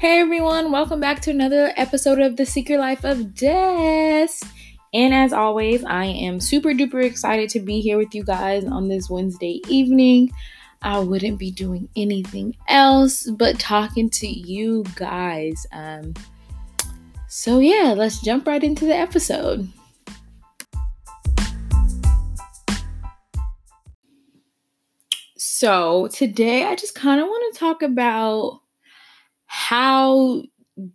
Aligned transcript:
Hey 0.00 0.20
everyone, 0.20 0.70
welcome 0.70 1.00
back 1.00 1.20
to 1.22 1.32
another 1.32 1.72
episode 1.76 2.20
of 2.20 2.36
The 2.36 2.46
Secret 2.46 2.78
Life 2.78 3.02
of 3.02 3.34
Des. 3.34 4.28
And 4.94 5.12
as 5.12 5.32
always, 5.32 5.82
I 5.82 6.04
am 6.04 6.38
super 6.38 6.68
duper 6.68 7.04
excited 7.04 7.50
to 7.50 7.58
be 7.58 7.80
here 7.80 7.98
with 7.98 8.14
you 8.14 8.22
guys 8.22 8.64
on 8.64 8.86
this 8.86 9.10
Wednesday 9.10 9.60
evening. 9.66 10.30
I 10.82 11.00
wouldn't 11.00 11.36
be 11.36 11.50
doing 11.50 11.88
anything 11.96 12.54
else 12.68 13.28
but 13.28 13.58
talking 13.58 14.08
to 14.10 14.28
you 14.28 14.84
guys. 14.94 15.66
Um, 15.72 16.14
so, 17.26 17.58
yeah, 17.58 17.92
let's 17.96 18.22
jump 18.22 18.46
right 18.46 18.62
into 18.62 18.84
the 18.84 18.94
episode. 18.96 19.68
So, 25.36 26.06
today 26.12 26.66
I 26.66 26.76
just 26.76 26.94
kind 26.94 27.20
of 27.20 27.26
want 27.26 27.52
to 27.52 27.58
talk 27.58 27.82
about 27.82 28.60
how 29.68 30.42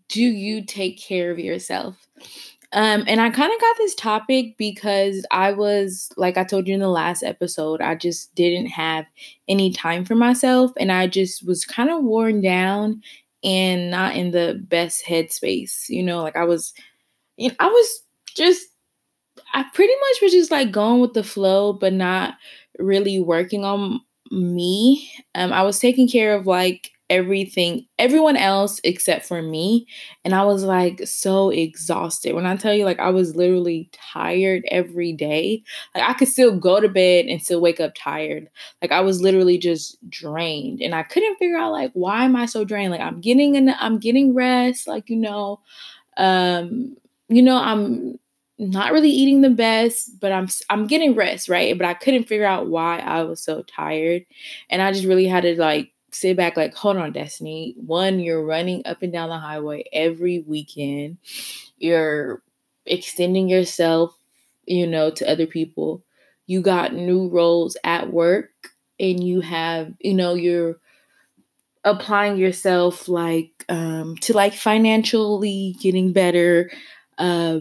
do 0.09 0.23
you 0.23 0.65
take 0.65 0.99
care 0.99 1.29
of 1.29 1.37
yourself? 1.37 2.07
Um, 2.71 3.03
and 3.05 3.21
I 3.21 3.29
kind 3.29 3.53
of 3.53 3.61
got 3.61 3.77
this 3.77 3.93
topic 3.93 4.57
because 4.57 5.27
I 5.29 5.51
was, 5.51 6.09
like 6.17 6.39
I 6.39 6.43
told 6.43 6.67
you 6.67 6.73
in 6.73 6.79
the 6.79 6.87
last 6.87 7.21
episode, 7.21 7.81
I 7.81 7.93
just 7.93 8.33
didn't 8.33 8.65
have 8.65 9.05
any 9.47 9.71
time 9.71 10.05
for 10.05 10.15
myself. 10.15 10.71
And 10.79 10.91
I 10.91 11.05
just 11.05 11.45
was 11.45 11.65
kind 11.65 11.91
of 11.91 12.03
worn 12.03 12.41
down 12.41 13.03
and 13.43 13.91
not 13.91 14.15
in 14.15 14.31
the 14.31 14.59
best 14.67 15.05
headspace. 15.05 15.87
You 15.87 16.01
know, 16.01 16.23
like 16.23 16.35
I 16.35 16.45
was, 16.45 16.73
you 17.37 17.49
know, 17.49 17.55
I 17.59 17.67
was 17.67 18.03
just, 18.35 18.69
I 19.53 19.65
pretty 19.75 19.93
much 19.93 20.21
was 20.23 20.31
just 20.31 20.49
like 20.49 20.71
going 20.71 20.99
with 20.99 21.13
the 21.13 21.23
flow, 21.23 21.73
but 21.73 21.93
not 21.93 22.33
really 22.79 23.19
working 23.19 23.65
on 23.65 24.01
me. 24.31 25.11
Um, 25.35 25.53
I 25.53 25.61
was 25.61 25.77
taking 25.77 26.09
care 26.09 26.33
of 26.33 26.47
like 26.47 26.89
everything, 27.09 27.85
everyone 27.99 28.37
else 28.37 28.79
except 28.83 29.25
for 29.25 29.41
me. 29.41 29.87
And 30.25 30.33
I 30.33 30.43
was 30.43 30.63
like 30.63 31.01
so 31.07 31.49
exhausted. 31.49 32.33
When 32.33 32.45
I 32.45 32.55
tell 32.55 32.73
you, 32.73 32.85
like, 32.85 32.99
I 32.99 33.09
was 33.09 33.35
literally 33.35 33.89
tired 33.93 34.63
every 34.69 35.13
day. 35.13 35.63
Like, 35.95 36.09
I 36.09 36.13
could 36.13 36.27
still 36.27 36.57
go 36.57 36.79
to 36.79 36.89
bed 36.89 37.25
and 37.25 37.41
still 37.41 37.61
wake 37.61 37.79
up 37.79 37.93
tired. 37.95 38.49
Like, 38.81 38.91
I 38.91 39.01
was 39.01 39.21
literally 39.21 39.57
just 39.57 39.97
drained. 40.09 40.81
And 40.81 40.95
I 40.95 41.03
couldn't 41.03 41.37
figure 41.37 41.57
out, 41.57 41.71
like, 41.71 41.91
why 41.93 42.25
am 42.25 42.35
I 42.35 42.45
so 42.45 42.63
drained? 42.65 42.91
Like, 42.91 43.01
I'm 43.01 43.21
getting, 43.21 43.55
in, 43.55 43.69
I'm 43.79 43.99
getting 43.99 44.33
rest. 44.33 44.87
Like, 44.87 45.09
you 45.09 45.17
know, 45.17 45.59
um, 46.17 46.95
you 47.29 47.41
know, 47.41 47.57
I'm 47.57 48.19
not 48.59 48.93
really 48.93 49.09
eating 49.09 49.41
the 49.41 49.49
best, 49.49 50.19
but 50.19 50.31
I'm 50.31 50.47
I'm 50.69 50.87
getting 50.87 51.15
rest, 51.15 51.49
right? 51.49 51.77
But 51.77 51.87
I 51.87 51.93
couldn't 51.93 52.25
figure 52.27 52.45
out 52.45 52.67
why 52.69 52.99
I 52.99 53.23
was 53.23 53.41
so 53.41 53.63
tired. 53.63 54.25
And 54.69 54.81
I 54.81 54.91
just 54.91 55.05
really 55.05 55.25
had 55.27 55.41
to 55.43 55.59
like 55.59 55.92
sit 56.13 56.37
back 56.37 56.57
like 56.57 56.73
hold 56.75 56.97
on 56.97 57.11
destiny. 57.11 57.75
One 57.77 58.19
you're 58.19 58.45
running 58.45 58.83
up 58.85 59.01
and 59.01 59.11
down 59.13 59.29
the 59.29 59.37
highway 59.39 59.85
every 59.93 60.39
weekend. 60.39 61.17
You're 61.77 62.41
extending 62.85 63.49
yourself 63.49 64.15
you 64.65 64.87
know 64.87 65.09
to 65.11 65.29
other 65.29 65.47
people. 65.47 66.03
You 66.47 66.61
got 66.61 66.93
new 66.93 67.29
roles 67.29 67.77
at 67.83 68.11
work 68.11 68.49
and 68.99 69.23
you 69.23 69.41
have 69.41 69.93
you 69.99 70.13
know 70.13 70.33
you're 70.35 70.77
applying 71.83 72.37
yourself 72.37 73.07
like 73.09 73.51
um 73.69 74.15
to 74.17 74.33
like 74.33 74.53
financially 74.53 75.75
getting 75.81 76.13
better 76.13 76.71
uh 77.17 77.59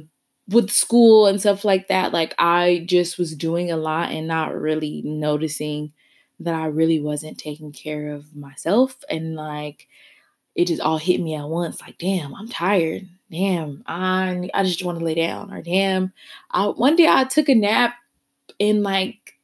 with 0.49 0.71
school 0.71 1.27
and 1.27 1.41
stuff 1.41 1.65
like 1.65 1.89
that. 1.89 2.13
Like 2.13 2.35
i 2.39 2.85
just 2.89 3.19
was 3.19 3.35
doing 3.35 3.71
a 3.71 3.77
lot 3.77 4.11
and 4.11 4.27
not 4.29 4.55
really 4.55 5.03
noticing 5.05 5.93
that 6.41 6.55
I 6.55 6.67
really 6.67 7.01
wasn't 7.01 7.39
taking 7.39 7.73
care 7.73 8.13
of 8.13 8.35
myself. 8.35 8.97
And 9.09 9.35
like, 9.35 9.89
it 10.55 10.67
just 10.67 10.81
all 10.83 10.99
hit 10.99 11.21
me 11.21 11.35
at 11.35 11.49
once 11.49 11.81
like, 11.81 11.99
damn, 11.99 12.35
I'm 12.35 12.49
tired. 12.49 13.09
Damn, 13.31 13.83
I, 13.87 14.51
I 14.53 14.65
just 14.65 14.85
want 14.85 14.99
to 14.99 15.05
lay 15.05 15.15
down. 15.15 15.53
Or 15.53 15.63
damn, 15.63 16.13
I, 16.51 16.67
one 16.67 16.97
day 16.97 17.09
I 17.09 17.25
took 17.25 17.49
a 17.49 17.55
nap 17.55 17.95
in 18.59 18.83
like 18.83 19.39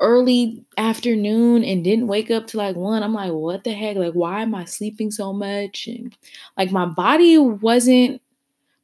early 0.00 0.64
afternoon 0.76 1.62
and 1.62 1.84
didn't 1.84 2.08
wake 2.08 2.30
up 2.30 2.48
to 2.48 2.56
like 2.56 2.74
one. 2.74 3.02
I'm 3.02 3.14
like, 3.14 3.32
what 3.32 3.62
the 3.62 3.72
heck? 3.72 3.96
Like, 3.96 4.14
why 4.14 4.42
am 4.42 4.54
I 4.54 4.64
sleeping 4.64 5.12
so 5.12 5.32
much? 5.32 5.86
And 5.86 6.16
like, 6.56 6.72
my 6.72 6.86
body 6.86 7.38
wasn't 7.38 8.20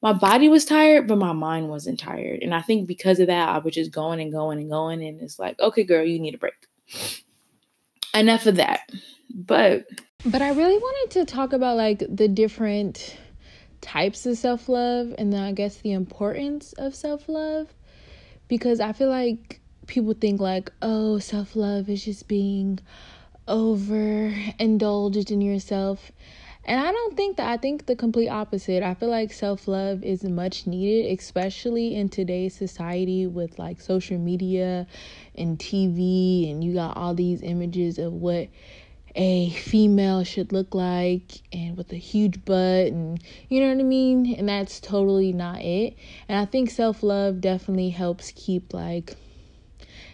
my 0.03 0.13
body 0.15 0.49
was 0.49 0.65
tired, 0.65 1.07
but 1.07 1.19
my 1.19 1.33
mind 1.33 1.69
wasn't 1.69 1.99
tired. 1.99 2.43
And 2.43 2.55
I 2.55 2.63
think 2.63 2.87
because 2.87 3.21
of 3.21 3.27
that, 3.27 3.51
I 3.51 3.59
was 3.59 3.75
just 3.75 3.91
going 3.91 4.21
and 4.21 4.33
going 4.33 4.59
and 4.59 4.71
going. 4.71 5.05
And 5.05 5.21
it's 5.21 5.39
like, 5.39 5.61
okay, 5.61 5.85
girl, 5.85 6.05
you 6.05 6.19
need 6.19 6.35
a 6.35 6.39
break 6.39 6.55
enough 8.15 8.47
of 8.47 8.57
that. 8.57 8.81
But 9.35 9.87
but 10.25 10.43
I 10.43 10.51
really 10.51 10.77
wanted 10.77 11.13
to 11.21 11.25
talk 11.25 11.53
about 11.53 11.77
like 11.77 12.03
the 12.09 12.29
different 12.29 13.17
types 13.81 14.27
of 14.27 14.37
self-love 14.37 15.15
and 15.17 15.33
then 15.33 15.43
I 15.43 15.53
guess 15.53 15.79
the 15.79 15.93
importance 15.93 16.75
of 16.75 16.95
self-love 16.95 17.73
because 18.47 18.81
I 18.81 18.93
feel 18.93 19.09
like 19.09 19.61
people 19.87 20.13
think 20.13 20.41
like, 20.41 20.71
"Oh, 20.83 21.19
self-love 21.19 21.89
is 21.89 22.05
just 22.05 22.29
being 22.29 22.81
over 23.49 24.35
indulged 24.59 25.31
in 25.31 25.41
yourself." 25.41 26.13
And 26.71 26.79
I 26.79 26.93
don't 26.93 27.17
think 27.17 27.37
that. 27.39 27.49
I 27.49 27.57
think 27.57 27.87
the 27.87 27.97
complete 27.97 28.29
opposite. 28.29 28.85
I 28.85 28.95
feel 28.95 29.09
like 29.09 29.33
self 29.33 29.67
love 29.67 30.05
is 30.05 30.23
much 30.23 30.69
needed, 30.69 31.19
especially 31.19 31.97
in 31.97 32.09
today's 32.09 32.55
society 32.55 33.27
with 33.27 33.59
like 33.59 33.81
social 33.81 34.19
media 34.19 34.87
and 35.35 35.59
TV, 35.59 36.49
and 36.49 36.63
you 36.63 36.73
got 36.75 36.97
all 36.97 37.13
these 37.13 37.43
images 37.43 37.99
of 37.99 38.13
what 38.13 38.51
a 39.17 39.51
female 39.51 40.23
should 40.23 40.53
look 40.53 40.73
like 40.73 41.41
and 41.53 41.77
with 41.77 41.93
a 41.93 41.97
huge 41.97 42.45
butt 42.45 42.87
and 42.87 43.21
you 43.49 43.61
know 43.61 43.75
what 43.75 43.81
I 43.81 43.83
mean? 43.83 44.33
And 44.37 44.49
that's 44.49 44.79
totally 44.79 45.33
not 45.33 45.63
it. 45.63 45.97
And 46.29 46.39
I 46.39 46.45
think 46.45 46.71
self 46.71 47.03
love 47.03 47.41
definitely 47.41 47.91
helps 47.91 48.31
keep 48.37 48.73
like 48.73 49.17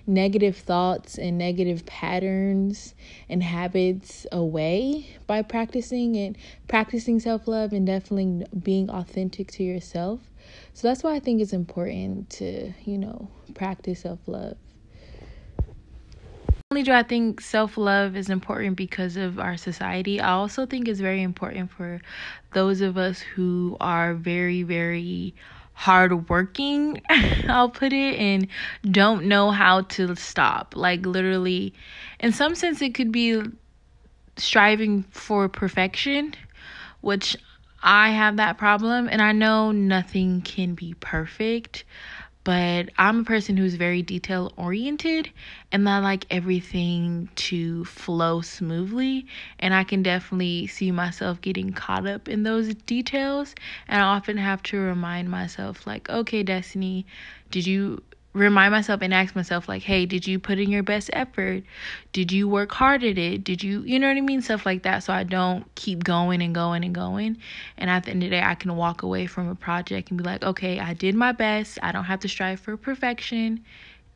negative 0.07 0.57
thoughts 0.57 1.19
and 1.19 1.37
negative 1.37 1.85
patterns 1.85 2.95
and 3.29 3.43
habits 3.43 4.27
away 4.31 5.17
by 5.27 5.43
practicing 5.43 6.17
and 6.17 6.39
practicing 6.69 7.19
self 7.19 7.49
love 7.49 7.73
and 7.73 7.87
definitely 7.87 8.47
being 8.63 8.89
authentic 8.91 9.51
to 9.53 9.63
yourself. 9.65 10.21
So 10.75 10.89
that's 10.89 11.03
why 11.03 11.15
I 11.15 11.21
think 11.21 11.41
it's 11.41 11.53
important 11.53 12.31
to, 12.31 12.73
you 12.85 12.99
know, 12.99 13.31
practice 13.55 14.01
self 14.01 14.21
love. 14.27 14.57
Not 16.71 16.79
only 16.79 16.83
do 16.83 16.93
I 16.93 17.03
think 17.03 17.41
self 17.41 17.77
love 17.77 18.17
is 18.17 18.29
important 18.29 18.77
because 18.77 19.17
of 19.17 19.39
our 19.39 19.57
society, 19.57 20.21
I 20.21 20.31
also 20.31 20.67
think 20.67 20.89
it's 20.89 21.01
very 21.01 21.23
important 21.23 21.71
for 21.71 22.01
those 22.53 22.81
of 22.81 22.97
us 22.97 23.21
who 23.21 23.77
are 23.81 24.15
very, 24.15 24.63
very 24.63 25.35
hardworking, 25.77 27.03
I'll 27.49 27.69
put 27.69 27.93
it, 27.93 28.19
and 28.19 28.49
don't 28.91 29.27
know 29.27 29.51
how 29.51 29.83
to 29.83 30.17
stop. 30.17 30.75
Like, 30.75 31.05
literally, 31.05 31.75
in 32.19 32.33
some 32.33 32.55
sense, 32.55 32.81
it 32.81 32.95
could 32.95 33.13
be 33.13 33.43
striving 34.39 35.03
for 35.11 35.51
perfection, 35.51 36.35
which 37.03 37.37
I 37.83 38.09
have 38.09 38.39
that 38.39 38.57
problem, 38.57 39.07
and 39.11 39.21
I 39.21 39.33
know 39.33 39.71
nothing 39.71 40.41
can 40.41 40.75
be 40.75 40.95
perfect 40.95 41.85
but 42.47 42.91
I'm 42.97 43.21
a 43.21 43.25
person 43.25 43.57
who's 43.57 43.75
very 43.75 44.03
detail 44.03 44.53
oriented 44.57 45.31
and 45.73 45.89
I 45.89 45.99
like 45.99 46.27
everything 46.31 47.29
to 47.35 47.85
flow 47.87 48.41
smoothly. 48.41 49.27
And 49.59 49.75
I 49.75 49.83
can 49.83 50.05
definitely 50.05 50.69
see 50.69 50.93
myself 50.93 51.41
getting 51.41 51.73
caught 51.73 52.07
up 52.07 52.29
in 52.29 52.45
those 52.45 52.73
details. 52.77 53.57
And 53.89 54.01
I 54.01 54.05
often 54.05 54.37
have 54.37 54.63
to 54.65 54.79
remind 54.79 55.29
myself, 55.29 55.89
like, 55.89 56.09
okay, 56.09 56.45
Destiny, 56.45 57.05
did 57.51 57.67
you 57.67 58.05
remind 58.37 58.73
myself 58.73 59.01
and 59.03 59.15
ask 59.15 59.35
myself 59.35 59.69
like 59.69 59.83
hey 59.83 60.07
did 60.07 60.27
you 60.27 60.39
put 60.39 60.59
in 60.59 60.71
your 60.71 60.83
best 60.83 61.11
effort? 61.13 61.65
Did 62.13 62.31
you 62.33 62.49
work 62.49 62.73
hard 62.73 63.03
at 63.03 63.19
it? 63.19 63.45
Did 63.45 63.63
you 63.63 63.83
you 63.83 63.99
know 63.99 64.09
what 64.09 64.17
i 64.17 64.21
mean? 64.21 64.43
Stuff 64.43 64.67
like 64.67 64.83
that. 64.83 65.03
So 65.03 65.13
i 65.13 65.23
don't 65.23 65.65
keep 65.75 66.05
going 66.05 66.43
and 66.43 66.55
going 66.55 66.85
and 66.85 66.95
going. 66.95 67.39
And 67.79 67.91
at 67.91 68.05
the 68.05 68.11
end 68.11 68.23
of 68.23 68.31
the 68.31 68.37
day 68.37 68.43
i 68.43 68.55
can 68.55 68.77
walk 68.77 69.03
away 69.03 69.27
from 69.27 69.49
a 69.49 69.55
project 69.55 70.11
and 70.11 70.19
be 70.19 70.25
like 70.25 70.43
okay 70.45 70.79
i 70.79 70.95
did 70.95 71.15
my 71.15 71.33
best. 71.33 71.79
I 71.83 71.93
don't 71.93 72.05
have 72.05 72.21
to 72.21 72.29
strive 72.29 72.61
for 72.61 72.77
perfection. 72.77 73.65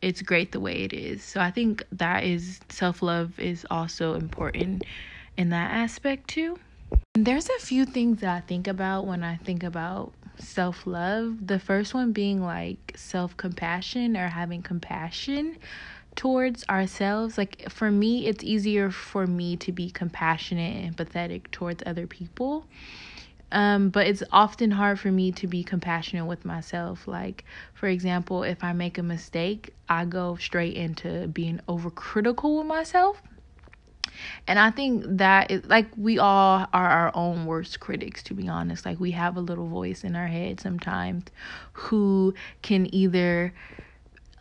It's 0.02 0.22
great 0.22 0.52
the 0.52 0.60
way 0.60 0.82
it 0.84 0.92
is. 0.92 1.24
So 1.24 1.40
i 1.40 1.50
think 1.50 1.84
that 1.92 2.24
is 2.24 2.60
self-love 2.68 3.38
is 3.40 3.66
also 3.70 4.14
important 4.14 4.84
in 5.36 5.48
that 5.50 5.70
aspect 5.72 6.28
too. 6.28 6.58
There's 7.14 7.48
a 7.48 7.58
few 7.60 7.86
things 7.86 8.20
that 8.20 8.36
i 8.36 8.40
think 8.40 8.68
about 8.68 9.06
when 9.06 9.24
i 9.24 9.36
think 9.36 9.62
about 9.64 10.12
self 10.40 10.86
love. 10.86 11.46
The 11.46 11.58
first 11.58 11.94
one 11.94 12.12
being 12.12 12.42
like 12.42 12.92
self 12.96 13.36
compassion 13.36 14.16
or 14.16 14.28
having 14.28 14.62
compassion 14.62 15.56
towards 16.16 16.64
ourselves. 16.68 17.38
Like 17.38 17.70
for 17.70 17.90
me, 17.90 18.26
it's 18.26 18.44
easier 18.44 18.90
for 18.90 19.26
me 19.26 19.56
to 19.58 19.72
be 19.72 19.90
compassionate 19.90 20.84
and 20.84 20.96
empathetic 20.96 21.50
towards 21.50 21.82
other 21.86 22.06
people. 22.06 22.66
Um, 23.52 23.88
but 23.90 24.06
it's 24.06 24.22
often 24.30 24.70
hard 24.70 25.00
for 25.00 25.10
me 25.10 25.32
to 25.32 25.46
be 25.46 25.64
compassionate 25.64 26.26
with 26.26 26.44
myself. 26.44 27.08
Like, 27.08 27.44
for 27.74 27.88
example, 27.88 28.44
if 28.44 28.62
I 28.62 28.72
make 28.72 28.96
a 28.98 29.02
mistake, 29.02 29.74
I 29.88 30.04
go 30.04 30.36
straight 30.36 30.74
into 30.74 31.26
being 31.26 31.60
overcritical 31.68 32.58
with 32.58 32.66
myself. 32.66 33.20
And 34.46 34.58
I 34.58 34.70
think 34.70 35.04
that 35.06 35.50
is 35.50 35.64
like 35.66 35.86
we 35.96 36.18
all 36.18 36.66
are 36.72 36.90
our 36.90 37.12
own 37.14 37.46
worst 37.46 37.80
critics, 37.80 38.22
to 38.24 38.34
be 38.34 38.48
honest. 38.48 38.84
Like 38.84 39.00
we 39.00 39.12
have 39.12 39.36
a 39.36 39.40
little 39.40 39.66
voice 39.66 40.04
in 40.04 40.16
our 40.16 40.26
head 40.26 40.60
sometimes 40.60 41.24
who 41.72 42.34
can 42.62 42.92
either 42.94 43.52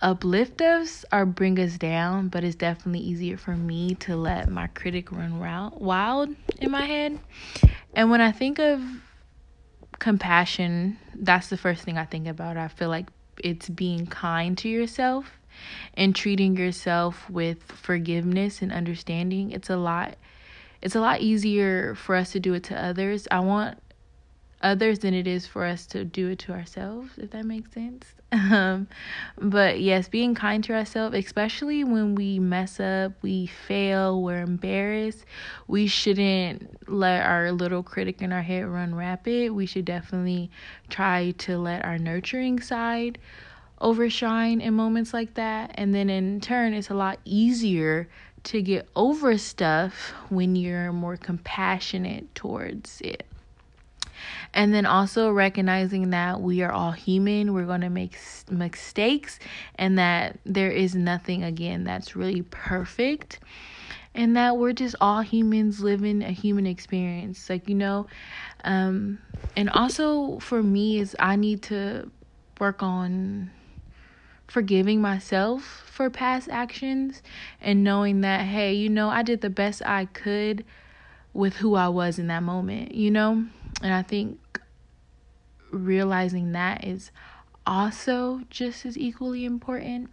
uplift 0.02 0.62
us 0.62 1.04
or 1.12 1.26
bring 1.26 1.60
us 1.60 1.78
down, 1.78 2.30
but 2.30 2.44
it's 2.44 2.56
definitely 2.56 3.02
easier 3.02 3.38
for 3.38 3.56
me 3.56 3.96
to 3.96 4.16
let 4.16 4.50
my 4.50 4.68
critic 4.68 5.12
run 5.12 5.40
wild 5.40 6.30
in 6.60 6.72
my 6.72 6.86
head. 6.86 7.20
And 7.94 8.10
when 8.10 8.22
I 8.22 8.32
think 8.32 8.60
of 8.60 8.82
compassion, 10.00 10.98
that's 11.14 11.48
the 11.48 11.58
first 11.58 11.84
thing 11.84 11.98
I 11.98 12.06
think 12.06 12.28
about. 12.28 12.58
I 12.58 12.70
feel 12.70 12.90
like 12.90 13.08
it's 13.44 13.70
being 13.70 14.06
kind 14.06 14.58
to 14.60 14.70
yourself 14.70 15.39
and 15.96 16.16
treating 16.16 16.56
yourself 16.58 17.30
with 17.30 17.64
forgiveness 17.64 18.62
and 18.62 18.72
understanding. 18.72 19.52
It's 19.52 19.70
a 19.70 19.78
lot 19.78 20.16
it's 20.82 20.96
a 20.96 21.02
lot 21.02 21.20
easier 21.20 21.94
for 21.96 22.16
us 22.16 22.32
to 22.32 22.40
do 22.40 22.54
it 22.54 22.64
to 22.64 22.82
others. 22.82 23.28
I 23.30 23.42
want 23.42 23.80
others 24.62 25.00
than 25.00 25.14
it 25.14 25.28
is 25.28 25.46
for 25.46 25.66
us 25.66 25.86
to 25.88 26.04
do 26.04 26.30
it 26.30 26.40
to 26.40 26.52
ourselves, 26.52 27.12
if 27.18 27.32
that 27.32 27.46
makes 27.46 27.74
sense. 27.74 28.06
Um, 28.32 28.88
but 29.40 29.80
yes, 29.80 30.08
being 30.08 30.36
kind 30.36 30.64
to 30.66 30.74
ourselves, 30.76 31.16
especially 31.16 31.84
when 31.84 32.14
we 32.14 32.38
mess 32.38 32.80
up, 32.80 33.14
we 33.24 33.48
fail, 33.48 34.22
we're 34.22 34.42
embarrassed, 34.42 35.26
we 35.68 35.88
shouldn't 35.88 36.88
let 36.88 37.26
our 37.26 37.52
little 37.52 37.82
critic 37.82 38.22
in 38.22 38.32
our 38.32 38.44
head 38.44 38.68
run 38.68 38.94
rapid. 38.94 39.52
We 39.52 39.66
should 39.66 39.86
definitely 39.86 40.52
try 40.90 41.32
to 41.40 41.58
let 41.58 41.84
our 41.84 41.98
nurturing 41.98 42.60
side 42.60 43.18
overshine 43.82 44.62
in 44.62 44.74
moments 44.74 45.14
like 45.14 45.36
that. 45.36 45.72
And 45.76 45.94
then 45.94 46.10
in 46.10 46.42
turn, 46.42 46.74
it's 46.74 46.90
a 46.90 46.96
lot 46.96 47.20
easier 47.26 48.08
to 48.44 48.62
get 48.62 48.88
over 48.96 49.38
stuff 49.38 50.14
when 50.30 50.56
you're 50.56 50.94
more 50.94 51.18
compassionate 51.18 52.34
towards 52.36 53.02
it. 53.02 53.26
And 54.54 54.74
then 54.74 54.86
also 54.86 55.32
recognizing 55.32 56.10
that 56.10 56.42
we 56.42 56.62
are 56.62 56.72
all 56.72 56.92
human, 56.92 57.54
we're 57.54 57.66
going 57.66 57.82
to 57.82 57.90
make 57.90 58.18
mistakes, 58.50 59.40
and 59.76 59.98
that 59.98 60.40
there 60.46 60.72
is 60.72 60.96
nothing, 60.96 61.44
again, 61.44 61.84
that's 61.84 62.16
really 62.16 62.42
perfect. 62.42 63.40
And 64.16 64.36
that 64.36 64.58
we're 64.58 64.74
just 64.74 64.96
all 65.00 65.22
humans 65.22 65.82
living 65.82 66.24
a 66.24 66.32
human 66.32 66.66
experience. 66.66 67.50
Like, 67.50 67.70
you 67.70 67.76
know, 67.76 68.08
um, 68.64 69.20
and 69.56 69.70
also 69.70 70.40
for 70.40 70.64
me, 70.64 71.00
is 71.00 71.16
I 71.20 71.36
need 71.36 71.62
to 71.64 72.10
work 72.60 72.82
on 72.82 73.52
forgiving 74.50 75.02
myself 75.02 75.84
for 75.86 76.10
past 76.10 76.50
actions 76.50 77.22
and 77.62 77.84
knowing 77.84 78.22
that, 78.22 78.42
hey, 78.42 78.74
you 78.74 78.90
know, 78.90 79.10
I 79.10 79.22
did 79.22 79.42
the 79.42 79.50
best 79.50 79.82
I 79.86 80.06
could 80.06 80.66
with 81.34 81.58
who 81.58 81.76
I 81.76 81.88
was 81.88 82.20
in 82.20 82.28
that 82.28 82.44
moment, 82.44 82.96
you 82.96 83.12
know? 83.12 83.46
And 83.82 83.94
I 83.94 84.02
think 84.02 84.40
realizing 85.72 86.54
that 86.54 86.84
is 86.84 87.12
also 87.66 88.42
just 88.50 88.86
as 88.86 88.98
equally 88.98 89.46
important. 89.46 90.10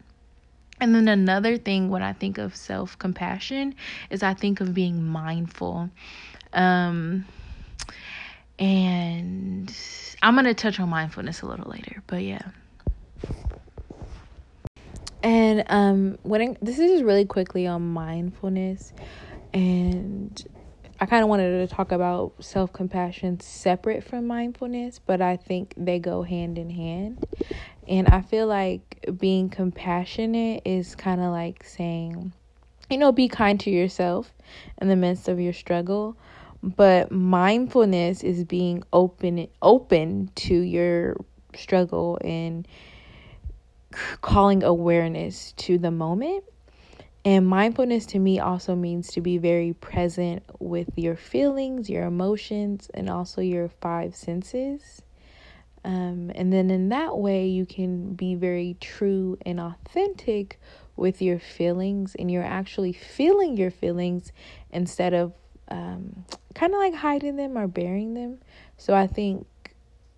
And 0.81 0.95
then 0.95 1.09
another 1.09 1.57
thing 1.57 1.89
when 1.89 2.03
I 2.03 2.13
think 2.13 2.37
of 2.37 2.55
self 2.55 2.99
compassion 2.99 3.75
is 4.11 4.23
I 4.23 4.35
think 4.35 4.61
of 4.61 4.75
being 4.75 5.03
mindful. 5.03 5.89
Um, 6.53 7.25
and 8.59 9.75
I'm 10.23 10.35
going 10.35 10.45
to 10.45 10.55
touch 10.55 10.79
on 10.79 10.91
mindfulness 10.91 11.41
a 11.41 11.47
little 11.47 11.71
later, 11.71 12.03
but 12.07 12.23
yeah. 12.23 12.43
And 15.23 15.65
um, 15.69 16.19
when 16.23 16.43
I, 16.43 16.57
this 16.63 16.79
is 16.79 16.91
just 16.91 17.05
really 17.05 17.25
quickly 17.25 17.67
on 17.67 17.83
mindfulness, 17.93 18.93
and 19.53 20.43
I 20.99 21.07
kind 21.07 21.23
of 21.23 21.29
wanted 21.29 21.67
to 21.69 21.75
talk 21.75 21.93
about 21.93 22.35
self 22.41 22.73
compassion 22.73 23.41
separate 23.41 24.05
from 24.05 24.27
mindfulness, 24.27 24.99
but 24.99 25.21
I 25.21 25.37
think 25.37 25.75
they 25.77 25.99
go 25.99 26.23
hand 26.23 26.59
in 26.59 26.71
hand. 26.71 27.25
And 27.89 28.09
I 28.09 28.23
feel 28.23 28.47
like 28.47 29.05
being 29.19 29.49
compassionate 29.49 30.63
is 30.65 30.95
kind 30.95 31.21
of 31.21 31.31
like 31.31 31.65
saying, 31.65 32.33
you 32.91 32.99
know, 32.99 33.13
be 33.13 33.29
kind 33.29 33.61
to 33.61 33.71
yourself 33.71 34.33
in 34.81 34.89
the 34.89 34.97
midst 34.97 35.29
of 35.29 35.39
your 35.39 35.53
struggle. 35.53 36.17
But 36.63 37.13
mindfulness 37.13 38.25
is 38.25 38.45
being 38.45 38.83
open 38.93 39.49
open 39.63 40.31
to 40.37 40.55
your 40.55 41.17
struggle 41.55 42.19
and 42.25 42.67
calling 44.21 44.63
awareness 44.63 45.53
to 45.53 45.79
the 45.79 45.91
moment 45.91 46.45
and 47.27 47.45
mindfulness 47.45 48.07
to 48.07 48.21
me 48.21 48.39
also 48.39 48.77
means 48.77 49.09
to 49.09 49.21
be 49.21 49.37
very 49.37 49.73
present 49.73 50.45
with 50.61 50.91
your 50.95 51.17
feelings, 51.17 51.91
your 51.91 52.05
emotions, 52.05 52.89
and 52.95 53.11
also 53.11 53.41
your 53.41 53.69
five 53.69 54.15
senses. 54.15 55.03
Um, 55.85 56.31
and 56.37 56.53
then 56.53 56.71
in 56.71 56.91
that 56.91 57.19
way, 57.19 57.49
you 57.49 57.67
can 57.67 58.15
be 58.15 58.37
very 58.37 58.77
true 58.81 59.39
and 59.45 59.59
authentic 59.59 60.61
with 60.95 61.21
your 61.21 61.41
feelings, 61.41 62.15
and 62.17 62.31
you're 62.31 62.45
actually 62.45 62.93
feeling 62.93 63.57
your 63.57 63.73
feelings 63.73 64.31
instead 64.71 65.13
of 65.13 65.33
um, 65.67 66.25
kind 66.55 66.75
of 66.75 66.79
like 66.79 66.95
hiding 66.95 67.35
them 67.35 67.59
or 67.59 67.67
burying 67.67 68.15
them. 68.15 68.39
So 68.77 68.95
I 68.95 69.09
think 69.09 69.49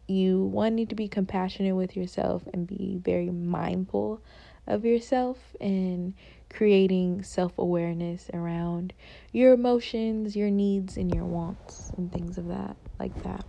you 0.09 0.43
one 0.45 0.75
need 0.75 0.89
to 0.89 0.95
be 0.95 1.07
compassionate 1.07 1.77
with 1.77 1.95
yourself 1.97 2.43
and 2.53 2.67
be 2.67 2.99
very 3.05 3.31
mindful 3.31 4.23
of 4.67 4.85
yourself 4.85 5.39
and 5.61 6.15
creating 6.51 7.23
self 7.23 7.57
awareness 7.59 8.31
around 8.33 8.93
your 9.33 9.53
emotions, 9.53 10.35
your 10.35 10.51
needs, 10.51 10.97
and 10.97 11.15
your 11.15 11.25
wants, 11.25 11.91
and 11.97 12.13
things 12.13 12.39
of 12.39 12.49
that, 12.49 12.77
like 12.99 13.15
that. 13.23 13.45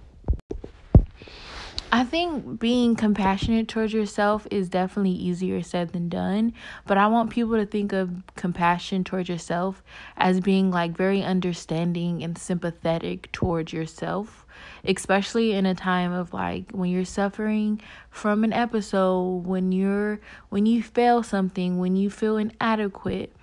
I 1.91 2.03
think 2.03 2.59
being 2.59 2.95
compassionate 2.95 3.67
towards 3.67 3.93
yourself 3.93 4.45
is 4.51 4.69
definitely 4.69 5.11
easier 5.11 5.63
said 5.63 5.91
than 5.91 6.07
done, 6.07 6.53
but 6.85 6.99
I 6.99 7.07
want 7.07 7.31
people 7.31 7.55
to 7.55 7.65
think 7.65 7.93
of 7.93 8.11
compassion 8.35 9.03
towards 9.03 9.27
yourself 9.27 9.81
as 10.15 10.39
being 10.39 10.69
like 10.69 10.95
very 10.95 11.23
understanding 11.23 12.23
and 12.23 12.37
sympathetic 12.37 13.31
towards 13.31 13.73
yourself 13.73 14.45
especially 14.83 15.53
in 15.53 15.65
a 15.65 15.75
time 15.75 16.11
of 16.11 16.33
like 16.33 16.71
when 16.71 16.89
you're 16.89 17.05
suffering 17.05 17.81
from 18.09 18.43
an 18.43 18.53
episode, 18.53 19.45
when 19.45 19.71
you're 19.71 20.19
when 20.49 20.65
you 20.65 20.83
fail 20.83 21.23
something, 21.23 21.77
when 21.79 21.95
you 21.95 22.09
feel 22.09 22.37
inadequate, 22.37 23.33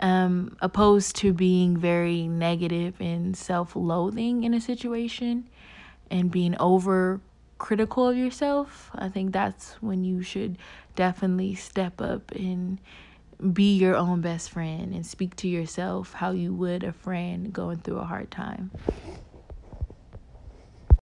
um, 0.00 0.56
opposed 0.60 1.16
to 1.16 1.32
being 1.32 1.76
very 1.76 2.28
negative 2.28 2.94
and 3.00 3.36
self-loathing 3.36 4.44
in 4.44 4.54
a 4.54 4.60
situation 4.60 5.48
and 6.10 6.30
being 6.30 6.56
over 6.58 7.20
critical 7.58 8.08
of 8.08 8.16
yourself. 8.16 8.90
I 8.94 9.08
think 9.08 9.32
that's 9.32 9.72
when 9.80 10.04
you 10.04 10.22
should 10.22 10.58
definitely 10.94 11.54
step 11.54 12.00
up 12.00 12.30
and 12.32 12.78
be 13.52 13.76
your 13.76 13.94
own 13.94 14.20
best 14.20 14.50
friend 14.50 14.92
and 14.92 15.06
speak 15.06 15.36
to 15.36 15.48
yourself 15.48 16.12
how 16.14 16.30
you 16.30 16.52
would 16.52 16.82
a 16.82 16.92
friend 16.92 17.52
going 17.52 17.78
through 17.78 17.98
a 17.98 18.04
hard 18.04 18.30
time. 18.30 18.70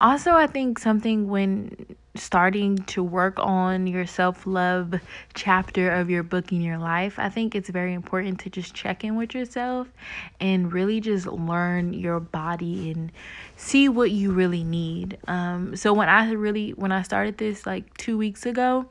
Also, 0.04 0.32
I 0.32 0.46
think 0.46 0.78
something 0.78 1.30
when 1.30 1.96
starting 2.14 2.76
to 2.76 3.02
work 3.02 3.38
on 3.38 3.86
your 3.86 4.04
self 4.04 4.46
love 4.46 4.92
chapter 5.32 5.90
of 5.92 6.10
your 6.10 6.22
book 6.22 6.52
in 6.52 6.60
your 6.60 6.76
life, 6.76 7.18
I 7.18 7.30
think 7.30 7.54
it's 7.54 7.70
very 7.70 7.94
important 7.94 8.40
to 8.40 8.50
just 8.50 8.74
check 8.74 9.02
in 9.02 9.16
with 9.16 9.34
yourself 9.34 9.88
and 10.40 10.70
really 10.70 11.00
just 11.00 11.26
learn 11.26 11.94
your 11.94 12.20
body 12.20 12.90
and 12.90 13.12
see 13.56 13.88
what 13.88 14.10
you 14.10 14.32
really 14.32 14.62
need. 14.62 15.16
Um, 15.26 15.74
so 15.74 15.94
when 15.94 16.10
I 16.10 16.30
really 16.32 16.72
when 16.72 16.92
I 16.92 17.00
started 17.00 17.38
this 17.38 17.64
like 17.64 17.96
two 17.96 18.18
weeks 18.18 18.44
ago, 18.44 18.84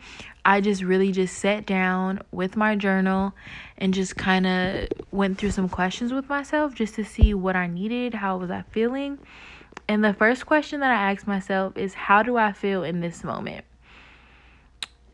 I 0.43 0.61
just 0.61 0.81
really 0.81 1.11
just 1.11 1.37
sat 1.37 1.67
down 1.67 2.23
with 2.31 2.57
my 2.57 2.75
journal 2.75 3.35
and 3.77 3.93
just 3.93 4.15
kind 4.15 4.47
of 4.47 4.87
went 5.11 5.37
through 5.37 5.51
some 5.51 5.69
questions 5.69 6.11
with 6.11 6.27
myself 6.27 6.73
just 6.73 6.95
to 6.95 7.05
see 7.05 7.35
what 7.35 7.55
I 7.55 7.67
needed, 7.67 8.15
how 8.15 8.37
was 8.37 8.49
I 8.49 8.63
feeling 8.71 9.19
and 9.93 10.03
the 10.03 10.13
first 10.13 10.47
question 10.47 10.79
that 10.79 10.89
I 10.89 11.11
ask 11.11 11.27
myself 11.27 11.77
is 11.77 11.93
how 11.93 12.23
do 12.23 12.35
I 12.35 12.51
feel 12.51 12.83
in 12.83 12.99
this 12.99 13.23
moment? 13.23 13.63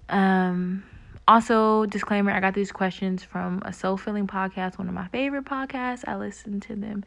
Um 0.08 0.86
also 1.28 1.86
disclaimer, 1.86 2.32
I 2.32 2.40
got 2.40 2.54
these 2.54 2.72
questions 2.72 3.22
from 3.22 3.62
a 3.66 3.74
soul 3.74 3.98
filling 3.98 4.26
podcast, 4.26 4.78
one 4.80 4.88
of 4.88 4.94
my 4.94 5.10
favorite 5.10 5.44
podcasts. 5.44 6.08
I 6.08 6.16
listen 6.16 6.62
to 6.62 6.78
them 6.78 7.04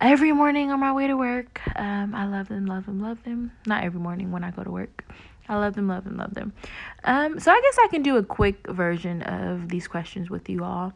every 0.00 0.32
morning 0.32 0.70
on 0.70 0.78
my 0.78 0.92
way 0.92 1.08
to 1.08 1.16
work. 1.16 1.60
Um 1.74 2.14
I 2.14 2.26
love 2.28 2.46
them, 2.46 2.66
love 2.66 2.86
them, 2.86 3.02
love 3.02 3.20
them. 3.24 3.50
Not 3.66 3.82
every 3.82 3.98
morning 3.98 4.30
when 4.30 4.44
I 4.44 4.52
go 4.52 4.62
to 4.62 4.70
work. 4.70 5.04
I 5.48 5.56
love 5.56 5.74
them, 5.74 5.88
love 5.88 6.04
them, 6.04 6.18
love 6.18 6.34
them. 6.34 6.52
Um, 7.02 7.40
so 7.40 7.50
I 7.50 7.60
guess 7.60 7.76
I 7.84 7.88
can 7.88 8.02
do 8.02 8.16
a 8.16 8.22
quick 8.22 8.68
version 8.68 9.22
of 9.22 9.68
these 9.68 9.88
questions 9.88 10.30
with 10.30 10.48
you 10.48 10.62
all. 10.62 10.92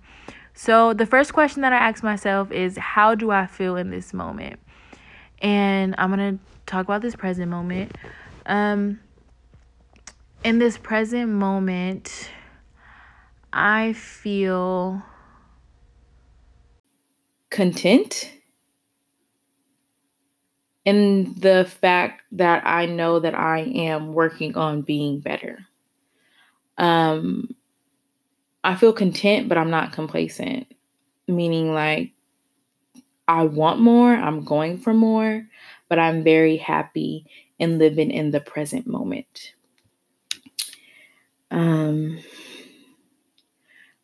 So 0.54 0.94
the 0.94 1.06
first 1.06 1.34
question 1.34 1.62
that 1.62 1.72
I 1.72 1.78
ask 1.78 2.04
myself 2.04 2.52
is 2.52 2.78
how 2.78 3.16
do 3.16 3.32
I 3.32 3.46
feel 3.46 3.74
in 3.74 3.90
this 3.90 4.14
moment? 4.14 4.60
And 5.40 5.94
I'm 5.98 6.10
to 6.16 6.38
talk 6.66 6.84
about 6.84 7.02
this 7.02 7.16
present 7.16 7.50
moment. 7.50 7.92
Um, 8.46 9.00
in 10.42 10.58
this 10.58 10.76
present 10.76 11.30
moment, 11.30 12.30
I 13.52 13.92
feel 13.92 15.02
content 17.50 18.30
in 20.84 21.34
the 21.38 21.64
fact 21.80 22.22
that 22.32 22.66
I 22.66 22.86
know 22.86 23.20
that 23.20 23.34
I 23.34 23.60
am 23.60 24.12
working 24.12 24.56
on 24.56 24.82
being 24.82 25.20
better. 25.20 25.66
Um, 26.76 27.54
I 28.62 28.74
feel 28.74 28.92
content, 28.92 29.48
but 29.48 29.58
I'm 29.58 29.70
not 29.70 29.92
complacent, 29.92 30.66
meaning 31.28 31.72
like 31.72 32.13
I 33.26 33.44
want 33.44 33.80
more, 33.80 34.14
I'm 34.14 34.44
going 34.44 34.78
for 34.78 34.92
more, 34.92 35.46
but 35.88 35.98
I'm 35.98 36.22
very 36.24 36.56
happy 36.56 37.26
and 37.58 37.78
living 37.78 38.10
in 38.10 38.30
the 38.30 38.40
present 38.40 38.86
moment. 38.86 39.54
Um, 41.50 42.18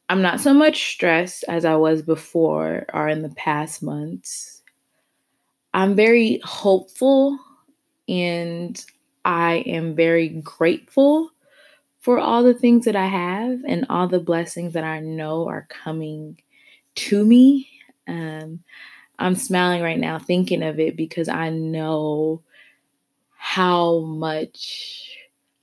I'm 0.08 0.22
not 0.22 0.40
so 0.40 0.54
much 0.54 0.92
stressed 0.92 1.44
as 1.48 1.64
I 1.64 1.76
was 1.76 2.02
before 2.02 2.86
or 2.92 3.08
in 3.08 3.22
the 3.22 3.30
past 3.30 3.82
months. 3.82 4.62
I'm 5.72 5.94
very 5.94 6.40
hopeful 6.42 7.38
and 8.08 8.84
I 9.24 9.62
am 9.66 9.94
very 9.94 10.28
grateful 10.28 11.30
for 12.00 12.18
all 12.18 12.42
the 12.42 12.54
things 12.54 12.86
that 12.86 12.96
I 12.96 13.06
have 13.06 13.60
and 13.68 13.86
all 13.88 14.08
the 14.08 14.18
blessings 14.18 14.72
that 14.72 14.84
I 14.84 15.00
know 15.00 15.46
are 15.48 15.68
coming 15.68 16.40
to 16.96 17.24
me. 17.24 17.68
Um, 18.08 18.60
I'm 19.20 19.34
smiling 19.36 19.82
right 19.82 19.98
now 19.98 20.18
thinking 20.18 20.62
of 20.62 20.80
it 20.80 20.96
because 20.96 21.28
I 21.28 21.50
know 21.50 22.42
how 23.36 24.00
much 24.00 25.16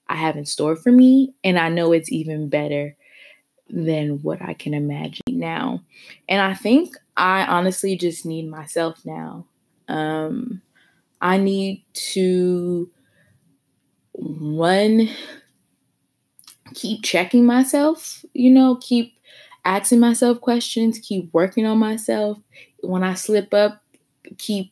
I 0.07 0.15
have 0.15 0.37
in 0.37 0.45
store 0.45 0.75
for 0.75 0.91
me, 0.91 1.33
and 1.43 1.59
I 1.59 1.69
know 1.69 1.91
it's 1.91 2.11
even 2.11 2.49
better 2.49 2.95
than 3.69 4.21
what 4.21 4.41
I 4.41 4.53
can 4.53 4.73
imagine 4.73 5.21
now. 5.27 5.81
And 6.29 6.41
I 6.41 6.53
think 6.53 6.95
I 7.17 7.45
honestly 7.45 7.97
just 7.97 8.25
need 8.25 8.49
myself 8.49 9.01
now. 9.05 9.45
Um, 9.89 10.61
I 11.19 11.37
need 11.37 11.83
to 12.13 12.89
one 14.13 15.09
keep 16.73 17.03
checking 17.03 17.45
myself, 17.45 18.23
you 18.33 18.51
know, 18.51 18.77
keep 18.81 19.17
asking 19.65 19.99
myself 19.99 20.39
questions, 20.41 20.99
keep 20.99 21.29
working 21.33 21.65
on 21.65 21.77
myself. 21.77 22.37
When 22.87 23.03
I 23.03 23.13
slip 23.13 23.53
up, 23.53 23.83
keep 24.37 24.71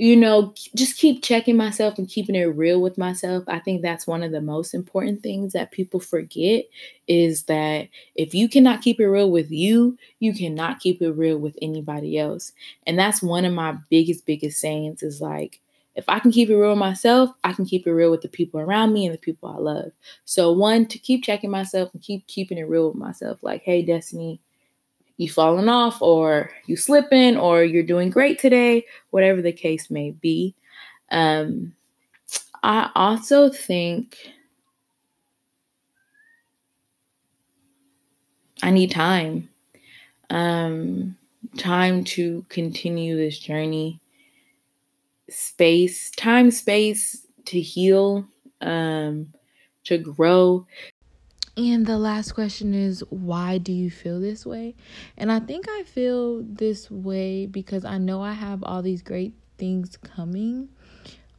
you 0.00 0.16
know, 0.16 0.54
just 0.74 0.96
keep 0.96 1.22
checking 1.22 1.58
myself 1.58 1.98
and 1.98 2.08
keeping 2.08 2.34
it 2.34 2.44
real 2.44 2.80
with 2.80 2.96
myself. 2.96 3.44
I 3.46 3.58
think 3.58 3.82
that's 3.82 4.06
one 4.06 4.22
of 4.22 4.32
the 4.32 4.40
most 4.40 4.72
important 4.72 5.22
things 5.22 5.52
that 5.52 5.72
people 5.72 6.00
forget 6.00 6.64
is 7.06 7.42
that 7.44 7.88
if 8.14 8.34
you 8.34 8.48
cannot 8.48 8.80
keep 8.80 8.98
it 8.98 9.06
real 9.06 9.30
with 9.30 9.50
you, 9.50 9.98
you 10.18 10.32
cannot 10.32 10.80
keep 10.80 11.02
it 11.02 11.10
real 11.10 11.36
with 11.36 11.54
anybody 11.60 12.18
else. 12.18 12.52
And 12.86 12.98
that's 12.98 13.22
one 13.22 13.44
of 13.44 13.52
my 13.52 13.76
biggest, 13.90 14.24
biggest 14.24 14.58
sayings 14.58 15.02
is 15.02 15.20
like, 15.20 15.60
if 15.96 16.08
I 16.08 16.18
can 16.18 16.32
keep 16.32 16.48
it 16.48 16.56
real 16.56 16.70
with 16.70 16.78
myself, 16.78 17.36
I 17.44 17.52
can 17.52 17.66
keep 17.66 17.86
it 17.86 17.92
real 17.92 18.10
with 18.10 18.22
the 18.22 18.28
people 18.28 18.58
around 18.58 18.94
me 18.94 19.04
and 19.04 19.14
the 19.14 19.18
people 19.18 19.50
I 19.50 19.58
love. 19.58 19.92
So, 20.24 20.50
one, 20.50 20.86
to 20.86 20.98
keep 20.98 21.22
checking 21.22 21.50
myself 21.50 21.90
and 21.92 22.02
keep 22.02 22.26
keeping 22.26 22.56
it 22.56 22.62
real 22.62 22.88
with 22.88 22.96
myself. 22.96 23.42
Like, 23.42 23.64
hey, 23.64 23.82
Destiny, 23.82 24.40
you 25.20 25.28
falling 25.28 25.68
off 25.68 26.00
or 26.00 26.50
you 26.64 26.78
slipping 26.78 27.36
or 27.36 27.62
you're 27.62 27.82
doing 27.82 28.08
great 28.08 28.38
today, 28.38 28.86
whatever 29.10 29.42
the 29.42 29.52
case 29.52 29.90
may 29.90 30.12
be. 30.12 30.54
Um, 31.10 31.74
I 32.62 32.90
also 32.94 33.50
think 33.50 34.16
I 38.62 38.70
need 38.70 38.92
time. 38.92 39.50
Um, 40.30 41.18
time 41.58 42.02
to 42.04 42.46
continue 42.48 43.14
this 43.14 43.38
journey. 43.38 44.00
Space, 45.28 46.12
time, 46.12 46.50
space 46.50 47.26
to 47.44 47.60
heal, 47.60 48.24
um, 48.62 49.34
to 49.84 49.98
grow, 49.98 50.66
and 51.60 51.86
the 51.86 51.98
last 51.98 52.32
question 52.32 52.72
is, 52.72 53.04
why 53.10 53.58
do 53.58 53.72
you 53.72 53.90
feel 53.90 54.18
this 54.18 54.46
way? 54.46 54.74
And 55.16 55.30
I 55.30 55.40
think 55.40 55.66
I 55.68 55.82
feel 55.82 56.42
this 56.42 56.90
way 56.90 57.46
because 57.46 57.84
I 57.84 57.98
know 57.98 58.22
I 58.22 58.32
have 58.32 58.64
all 58.64 58.80
these 58.80 59.02
great 59.02 59.34
things 59.58 59.98
coming, 59.98 60.70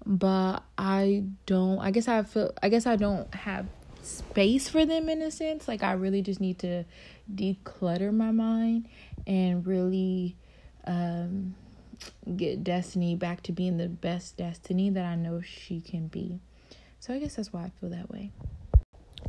but 0.06 0.63
I 0.78 1.24
don't, 1.48 1.80
I 1.80 1.90
guess 1.90 2.08
I 2.08 2.22
feel, 2.24 2.54
I 2.62 2.70
guess 2.70 2.86
I 2.86 2.96
don't 2.96 3.34
have 3.34 3.66
space 4.04 4.70
for 4.70 4.86
them 4.86 5.10
in 5.10 5.22
a 5.24 5.32
sense. 5.32 5.68
Like, 5.68 5.82
I 5.82 5.94
really 5.94 6.22
just 6.22 6.40
need 6.40 6.60
to 6.60 6.86
declutter 7.34 8.13
my 8.13 8.32
mind 8.32 8.88
and 9.25 9.66
really 9.66 10.36
um, 10.86 11.56
get 12.36 12.63
Destiny 12.63 13.16
back 13.16 13.42
to 13.44 13.51
being 13.51 13.78
the 13.78 13.90
best 13.90 14.38
Destiny 14.38 14.92
that 14.92 15.06
I 15.06 15.16
know 15.16 15.42
she 15.42 15.82
can 15.82 16.08
be. 16.08 16.40
So 17.00 17.13
I 17.13 17.20
guess 17.20 17.36
that's 17.36 17.51
why 17.51 17.63
I 17.63 17.72
feel 17.80 17.90
that 17.90 18.12
way. 18.12 18.32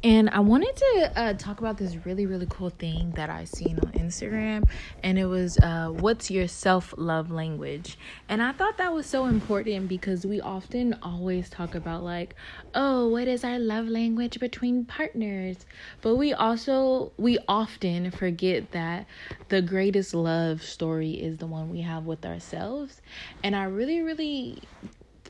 And 0.05 0.31
I 0.31 0.41
wanted 0.41 0.75
to 0.75 1.13
uh, 1.15 1.35
talk 1.35 1.61
about 1.61 1.77
this 1.77 2.05
really, 2.05 2.27
really 2.27 2.47
cool 2.51 2.71
thing 2.71 3.13
that 3.13 3.31
I 3.31 3.45
seen 3.45 3.79
on 3.79 3.93
Instagram. 3.93 4.69
And 5.01 5.17
it 5.17 5.27
was, 5.27 5.59
uh, 5.59 5.91
What's 5.91 6.29
your 6.29 6.49
self 6.49 6.93
love 6.99 7.31
language? 7.31 7.97
And 8.29 8.43
I 8.43 8.51
thought 8.51 8.79
that 8.79 8.93
was 8.93 9.07
so 9.07 9.27
important 9.27 9.87
because 9.87 10.27
we 10.27 10.41
often 10.41 10.97
always 11.03 11.49
talk 11.49 11.77
about, 11.77 12.03
like, 12.03 12.35
oh, 12.75 13.09
what 13.09 13.29
is 13.29 13.45
our 13.45 13.61
love 13.61 13.87
language 13.87 14.41
between 14.41 14.85
partners? 14.87 15.67
But 16.01 16.17
we 16.17 16.33
also, 16.33 17.13
we 17.17 17.39
often 17.47 18.11
forget 18.11 18.73
that 18.73 19.07
the 19.51 19.63
greatest 19.63 20.15
love 20.15 20.65
story 20.65 21.13
is 21.13 21.37
the 21.39 21.47
one 21.47 21.69
we 21.71 21.83
have 21.83 22.07
with 22.07 22.27
ourselves. 22.27 23.01
And 23.45 23.55
I 23.55 23.65
really, 23.65 24.01
really 24.03 24.69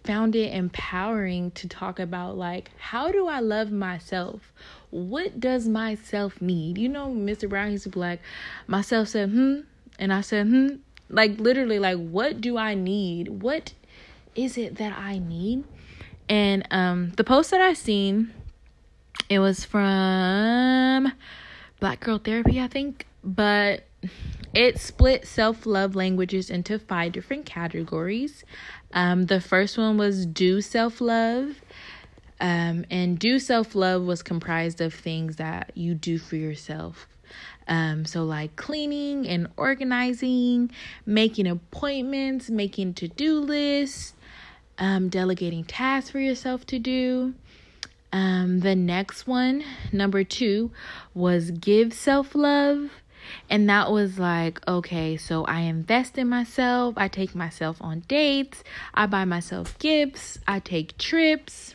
found 0.04 0.34
it 0.34 0.52
empowering 0.52 1.50
to 1.52 1.68
talk 1.68 1.98
about 1.98 2.36
like 2.36 2.70
how 2.78 3.10
do 3.12 3.26
I 3.26 3.40
love 3.40 3.70
myself? 3.70 4.52
What 4.90 5.40
does 5.40 5.68
myself 5.68 6.40
need? 6.40 6.78
You 6.78 6.88
know, 6.88 7.08
Mr. 7.08 7.48
Brown 7.48 7.72
used 7.72 7.84
to 7.84 7.90
be 7.90 8.00
like, 8.00 8.20
myself 8.66 9.08
said, 9.08 9.30
hmm, 9.30 9.60
and 9.98 10.12
I 10.12 10.20
said, 10.20 10.46
hmm. 10.46 10.68
Like 11.08 11.38
literally, 11.38 11.78
like 11.78 11.98
what 11.98 12.40
do 12.40 12.56
I 12.56 12.74
need? 12.74 13.42
What 13.42 13.74
is 14.34 14.56
it 14.56 14.76
that 14.76 14.96
I 14.96 15.18
need? 15.18 15.64
And 16.28 16.66
um 16.70 17.12
the 17.16 17.24
post 17.24 17.50
that 17.50 17.60
I 17.60 17.74
seen, 17.74 18.32
it 19.28 19.38
was 19.38 19.64
from 19.64 21.12
Black 21.80 22.00
Girl 22.00 22.18
Therapy, 22.18 22.60
I 22.60 22.68
think, 22.68 23.06
but 23.22 23.84
it 24.54 24.78
split 24.78 25.26
self 25.26 25.64
love 25.66 25.94
languages 25.94 26.50
into 26.50 26.78
five 26.78 27.12
different 27.12 27.46
categories. 27.46 28.44
Um, 28.92 29.26
the 29.26 29.40
first 29.40 29.78
one 29.78 29.96
was 29.96 30.26
do 30.26 30.60
self 30.60 31.00
love. 31.00 31.60
Um, 32.40 32.84
and 32.90 33.18
do 33.20 33.38
self 33.38 33.74
love 33.76 34.02
was 34.02 34.22
comprised 34.22 34.80
of 34.80 34.92
things 34.92 35.36
that 35.36 35.70
you 35.74 35.94
do 35.94 36.18
for 36.18 36.36
yourself. 36.36 37.06
Um, 37.68 38.04
so, 38.04 38.24
like 38.24 38.56
cleaning 38.56 39.28
and 39.28 39.48
organizing, 39.56 40.70
making 41.06 41.46
appointments, 41.46 42.50
making 42.50 42.94
to 42.94 43.08
do 43.08 43.38
lists, 43.38 44.14
um, 44.78 45.08
delegating 45.08 45.64
tasks 45.64 46.10
for 46.10 46.18
yourself 46.18 46.66
to 46.66 46.78
do. 46.78 47.34
Um, 48.12 48.60
the 48.60 48.74
next 48.74 49.26
one, 49.26 49.64
number 49.90 50.22
two, 50.22 50.70
was 51.14 51.50
give 51.50 51.94
self 51.94 52.34
love. 52.34 52.90
And 53.48 53.68
that 53.68 53.90
was 53.90 54.18
like, 54.18 54.66
okay, 54.66 55.16
so 55.16 55.44
I 55.44 55.60
invest 55.60 56.18
in 56.18 56.28
myself, 56.28 56.94
I 56.96 57.08
take 57.08 57.34
myself 57.34 57.76
on 57.80 58.00
dates, 58.00 58.62
I 58.94 59.06
buy 59.06 59.24
myself 59.24 59.78
gifts, 59.78 60.38
I 60.46 60.60
take 60.60 60.98
trips. 60.98 61.74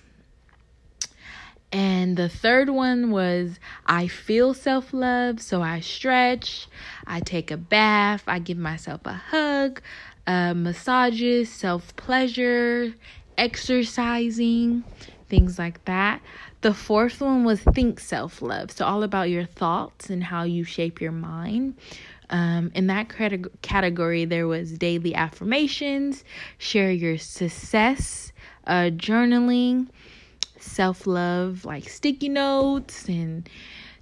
And 1.72 2.16
the 2.16 2.30
third 2.30 2.70
one 2.70 3.12
was 3.12 3.60
I 3.86 4.08
feel 4.08 4.54
self 4.54 4.94
love, 4.94 5.42
so 5.42 5.62
I 5.62 5.82
stretch, 5.82 6.68
I 7.06 7.20
take 7.20 7.51
a 7.51 7.58
bath, 7.58 8.24
I 8.25 8.39
give 8.39 8.58
myself 8.58 9.01
a 9.06 9.13
hug, 9.13 9.82
uh, 10.25 10.54
massages, 10.54 11.51
self 11.51 11.94
pleasure, 11.98 12.94
exercising, 13.38 14.84
things 15.29 15.60
like 15.60 15.84
that. 15.86 16.22
The 16.62 16.74
fourth 16.74 17.22
one 17.22 17.43
was 17.43 17.62
think 17.62 18.00
self 18.00 18.41
love. 18.41 18.72
So, 18.72 18.86
all 18.86 19.03
about 19.03 19.29
your 19.29 19.46
thoughts 19.46 20.10
and 20.10 20.24
how 20.24 20.43
you 20.43 20.63
shape 20.63 21.01
your 21.01 21.12
mind. 21.12 21.75
Um, 22.29 22.72
in 22.75 22.88
that 22.88 23.07
category, 23.62 24.25
there 24.25 24.48
was 24.48 24.77
daily 24.77 25.15
affirmations, 25.15 26.25
share 26.57 26.91
your 26.91 27.17
success, 27.17 28.34
uh, 28.65 28.89
journaling, 28.93 29.88
self 30.60 31.07
love, 31.07 31.63
like 31.63 31.88
sticky 31.88 32.29
notes 32.29 33.07
and 33.07 33.50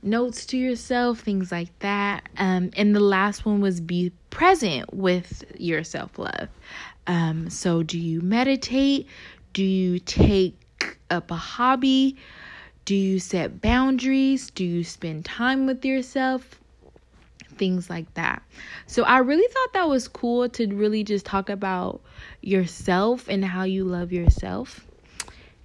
notes 0.01 0.46
to 0.48 0.58
yourself, 0.58 1.20
things 1.20 1.51
like 1.51 1.77
that. 1.79 2.27
Um, 2.38 2.72
and 2.75 2.96
the 2.96 3.00
last 3.00 3.46
one 3.46 3.62
was 3.62 3.82
be 3.82 4.12
present 4.29 4.94
with 4.94 5.44
your 5.58 5.84
self 5.84 6.17
love. 6.17 6.50
Um, 7.08 7.50
so, 7.50 7.84
do 7.84 8.00
you 8.00 8.22
meditate? 8.22 9.08
Do 9.53 9.63
you 9.63 10.00
take 10.00 10.60
up 11.10 11.32
a 11.32 11.36
hobby? 11.36 12.18
Do 12.86 12.96
you 12.96 13.20
set 13.20 13.62
boundaries? 13.62 14.52
Do 14.52 14.64
you 14.64 14.84
spend 14.84 15.26
time 15.26 15.66
with 15.66 15.84
yourself? 15.84 16.60
things 17.58 17.90
like 17.90 18.14
that. 18.16 18.44
So 18.88 19.04
I 19.04 19.20
really 19.20 19.48
thought 19.48 19.74
that 19.74 19.88
was 19.88 20.08
cool 20.08 20.50
to 20.50 20.68
really 20.68 21.04
just 21.04 21.26
talk 21.26 21.50
about 21.50 22.02
yourself 22.42 23.28
and 23.28 23.44
how 23.44 23.64
you 23.64 23.86
love 23.86 24.12
yourself. 24.12 24.86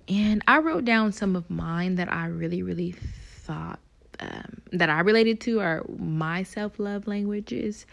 And 0.08 0.42
I 0.48 0.58
wrote 0.58 0.84
down 0.84 1.12
some 1.12 1.36
of 1.36 1.48
mine 1.50 1.96
that 1.96 2.12
I 2.12 2.26
really, 2.26 2.62
really 2.62 2.92
thought 2.92 3.78
um, 4.18 4.60
that 4.72 4.90
I 4.90 5.00
related 5.00 5.40
to 5.42 5.60
are 5.60 5.84
my 5.98 6.42
self 6.42 6.78
love 6.78 7.06
languages. 7.06 7.86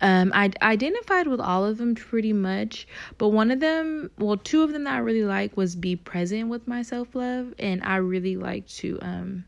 Um, 0.00 0.30
I 0.34 0.50
identified 0.60 1.26
with 1.26 1.40
all 1.40 1.64
of 1.64 1.78
them 1.78 1.94
pretty 1.94 2.32
much, 2.34 2.86
but 3.16 3.28
one 3.28 3.50
of 3.50 3.60
them, 3.60 4.10
well, 4.18 4.36
two 4.36 4.62
of 4.62 4.72
them 4.72 4.84
that 4.84 4.94
I 4.94 4.98
really 4.98 5.24
like 5.24 5.56
was 5.56 5.74
be 5.74 5.96
present 5.96 6.48
with 6.48 6.68
my 6.68 6.82
self 6.82 7.14
love, 7.14 7.54
and 7.58 7.82
I 7.82 7.96
really 7.96 8.36
like 8.36 8.66
to 8.68 8.98
um 9.00 9.44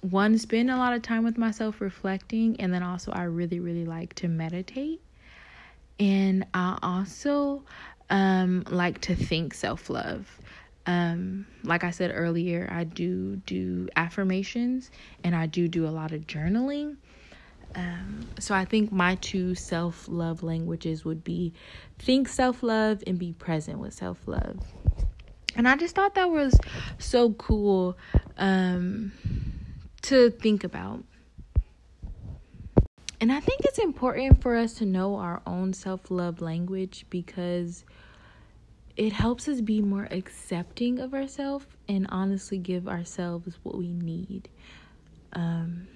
one 0.00 0.36
spend 0.38 0.70
a 0.70 0.76
lot 0.76 0.92
of 0.92 1.02
time 1.02 1.24
with 1.24 1.38
myself 1.38 1.80
reflecting, 1.80 2.60
and 2.60 2.74
then 2.74 2.82
also 2.82 3.12
I 3.12 3.24
really 3.24 3.60
really 3.60 3.84
like 3.84 4.14
to 4.16 4.28
meditate, 4.28 5.00
and 6.00 6.44
I 6.52 6.78
also 6.82 7.62
um 8.10 8.64
like 8.68 9.00
to 9.02 9.14
think 9.14 9.54
self 9.54 9.88
love. 9.88 10.40
Um, 10.86 11.46
like 11.64 11.82
I 11.82 11.90
said 11.90 12.12
earlier, 12.14 12.68
I 12.70 12.84
do 12.84 13.36
do 13.36 13.88
affirmations 13.96 14.92
and 15.24 15.34
I 15.34 15.46
do 15.46 15.66
do 15.66 15.84
a 15.86 15.90
lot 15.90 16.12
of 16.12 16.28
journaling. 16.28 16.96
Um, 17.76 18.26
so 18.38 18.54
I 18.54 18.64
think 18.64 18.90
my 18.90 19.16
two 19.16 19.54
self 19.54 20.08
love 20.08 20.42
languages 20.42 21.04
would 21.04 21.22
be 21.22 21.52
think 21.98 22.26
self 22.26 22.62
love 22.62 23.04
and 23.06 23.18
be 23.18 23.32
present 23.32 23.78
with 23.78 23.92
self 23.92 24.26
love. 24.26 24.58
And 25.54 25.68
I 25.68 25.76
just 25.76 25.94
thought 25.94 26.14
that 26.14 26.30
was 26.30 26.58
so 26.98 27.32
cool 27.32 27.96
um, 28.38 29.12
to 30.02 30.30
think 30.30 30.64
about. 30.64 31.04
And 33.20 33.32
I 33.32 33.40
think 33.40 33.60
it's 33.64 33.78
important 33.78 34.42
for 34.42 34.56
us 34.56 34.74
to 34.74 34.86
know 34.86 35.16
our 35.16 35.42
own 35.46 35.72
self 35.74 36.10
love 36.10 36.40
language 36.40 37.04
because 37.10 37.84
it 38.96 39.12
helps 39.12 39.48
us 39.48 39.60
be 39.60 39.82
more 39.82 40.08
accepting 40.10 40.98
of 40.98 41.12
ourselves 41.12 41.66
and 41.88 42.06
honestly 42.08 42.56
give 42.56 42.88
ourselves 42.88 43.58
what 43.62 43.76
we 43.76 43.92
need. 43.92 44.48
Um, 45.34 45.86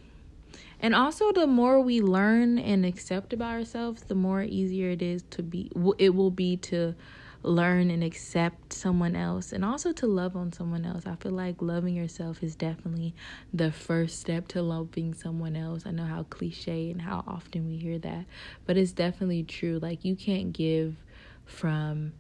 and 0.81 0.95
also, 0.95 1.31
the 1.33 1.47
more 1.47 1.81
we 1.81 2.01
learn 2.01 2.59
and 2.59 2.87
accept 2.87 3.33
about 3.33 3.53
ourselves, 3.53 4.03
the 4.03 4.15
more 4.15 4.43
easier 4.43 4.91
it 4.91 5.03
is 5.03 5.23
to 5.31 5.43
be, 5.43 5.71
it 5.99 6.15
will 6.15 6.31
be 6.31 6.57
to 6.57 6.95
learn 7.43 7.91
and 7.91 8.05
accept 8.05 8.73
someone 8.73 9.17
else 9.17 9.53
and 9.53 9.65
also 9.65 9.93
to 9.93 10.07
love 10.07 10.37
on 10.37 10.53
someone 10.53 10.85
else. 10.85 11.07
I 11.07 11.15
feel 11.17 11.33
like 11.33 11.63
loving 11.63 11.95
yourself 11.95 12.43
is 12.43 12.55
definitely 12.55 13.15
the 13.53 13.73
first 13.73 14.21
step 14.21 14.49
to 14.49 14.63
loving 14.63 15.15
someone 15.15 15.57
else. 15.57 15.85
I 15.87 15.91
know 15.91 16.05
how 16.05 16.25
cliche 16.25 16.91
and 16.91 17.01
how 17.01 17.25
often 17.27 17.67
we 17.67 17.77
hear 17.77 17.99
that, 17.99 18.27
but 18.67 18.77
it's 18.77 18.93
definitely 18.93 19.43
true. 19.43 19.79
Like, 19.81 20.05
you 20.05 20.17
can't 20.17 20.53
give 20.53 20.97
from 21.45 22.13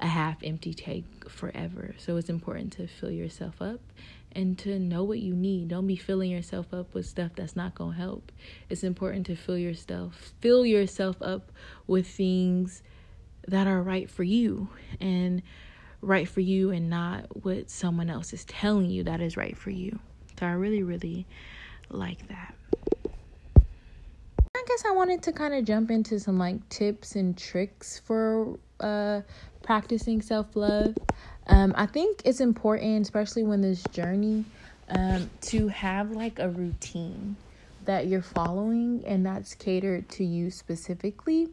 a 0.00 0.06
half 0.06 0.42
empty 0.42 0.72
tank 0.72 1.28
forever. 1.28 1.94
So 1.98 2.16
it's 2.16 2.30
important 2.30 2.72
to 2.74 2.86
fill 2.86 3.10
yourself 3.10 3.60
up 3.60 3.80
and 4.32 4.58
to 4.58 4.78
know 4.78 5.02
what 5.04 5.18
you 5.18 5.34
need. 5.34 5.68
Don't 5.68 5.86
be 5.86 5.96
filling 5.96 6.30
yourself 6.30 6.72
up 6.72 6.94
with 6.94 7.06
stuff 7.06 7.32
that's 7.34 7.56
not 7.56 7.74
going 7.74 7.92
to 7.92 7.98
help. 7.98 8.32
It's 8.68 8.84
important 8.84 9.26
to 9.26 9.36
fill 9.36 9.58
yourself 9.58 10.32
fill 10.40 10.64
yourself 10.64 11.20
up 11.22 11.50
with 11.86 12.06
things 12.06 12.82
that 13.48 13.66
are 13.66 13.82
right 13.82 14.08
for 14.08 14.22
you 14.22 14.68
and 15.00 15.42
right 16.00 16.28
for 16.28 16.40
you 16.40 16.70
and 16.70 16.88
not 16.88 17.44
what 17.44 17.70
someone 17.70 18.08
else 18.08 18.32
is 18.32 18.44
telling 18.44 18.90
you 18.90 19.04
that 19.04 19.20
is 19.20 19.36
right 19.36 19.56
for 19.56 19.70
you. 19.70 19.98
So 20.38 20.46
I 20.46 20.52
really 20.52 20.82
really 20.82 21.26
like 21.90 22.26
that. 22.28 22.54
I 24.54 24.62
guess 24.66 24.84
I 24.86 24.92
wanted 24.92 25.22
to 25.24 25.32
kind 25.32 25.54
of 25.54 25.64
jump 25.64 25.90
into 25.90 26.20
some 26.20 26.38
like 26.38 26.68
tips 26.68 27.16
and 27.16 27.36
tricks 27.36 28.00
for 28.04 28.58
uh 28.78 29.22
practicing 29.62 30.22
self 30.22 30.56
love. 30.56 30.94
Um, 31.46 31.74
I 31.76 31.86
think 31.86 32.22
it's 32.24 32.40
important, 32.40 33.02
especially 33.02 33.42
when 33.42 33.60
this 33.60 33.82
journey, 33.92 34.44
um, 34.88 35.30
to 35.42 35.68
have 35.68 36.10
like 36.10 36.38
a 36.38 36.48
routine 36.48 37.36
that 37.84 38.06
you're 38.06 38.22
following 38.22 39.02
and 39.06 39.24
that's 39.24 39.54
catered 39.54 40.08
to 40.10 40.24
you 40.24 40.50
specifically. 40.50 41.48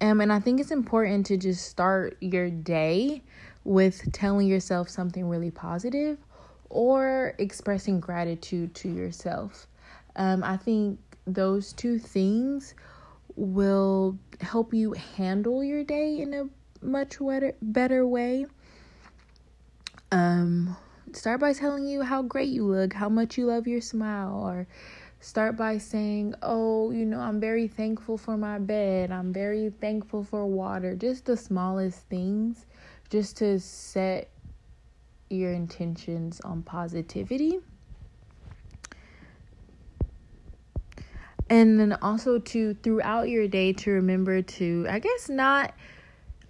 Um, 0.00 0.20
and 0.20 0.32
I 0.32 0.40
think 0.40 0.60
it's 0.60 0.70
important 0.70 1.26
to 1.26 1.36
just 1.36 1.66
start 1.66 2.16
your 2.20 2.48
day 2.48 3.22
with 3.64 4.10
telling 4.12 4.48
yourself 4.48 4.88
something 4.88 5.28
really 5.28 5.50
positive 5.50 6.18
or 6.70 7.34
expressing 7.38 8.00
gratitude 8.00 8.74
to 8.76 8.88
yourself. 8.88 9.66
Um, 10.16 10.42
I 10.42 10.56
think 10.56 10.98
those 11.26 11.72
two 11.72 11.98
things 11.98 12.74
will 13.36 14.18
help 14.40 14.72
you 14.72 14.92
handle 15.16 15.62
your 15.62 15.84
day 15.84 16.18
in 16.20 16.34
a 16.34 16.44
much 16.84 17.18
better 17.18 17.54
better 17.60 18.06
way. 18.06 18.46
Um, 20.30 20.76
start 21.12 21.40
by 21.40 21.52
telling 21.52 21.86
you 21.86 22.02
how 22.02 22.22
great 22.22 22.50
you 22.50 22.64
look, 22.64 22.92
how 22.92 23.08
much 23.08 23.36
you 23.36 23.46
love 23.46 23.66
your 23.66 23.80
smile, 23.80 24.44
or 24.44 24.68
start 25.18 25.56
by 25.56 25.78
saying, 25.78 26.34
"Oh, 26.40 26.92
you 26.92 27.04
know, 27.04 27.18
I'm 27.18 27.40
very 27.40 27.66
thankful 27.66 28.16
for 28.16 28.36
my 28.36 28.58
bed. 28.58 29.10
I'm 29.10 29.32
very 29.32 29.70
thankful 29.80 30.22
for 30.22 30.46
water." 30.46 30.94
Just 30.94 31.24
the 31.24 31.36
smallest 31.36 32.00
things, 32.08 32.66
just 33.08 33.38
to 33.38 33.58
set 33.58 34.30
your 35.28 35.52
intentions 35.52 36.40
on 36.42 36.62
positivity. 36.62 37.58
And 41.48 41.80
then 41.80 41.92
also 41.94 42.38
to 42.38 42.74
throughout 42.74 43.28
your 43.28 43.48
day 43.48 43.72
to 43.72 43.90
remember 43.90 44.42
to 44.42 44.86
I 44.88 45.00
guess 45.00 45.28
not 45.28 45.74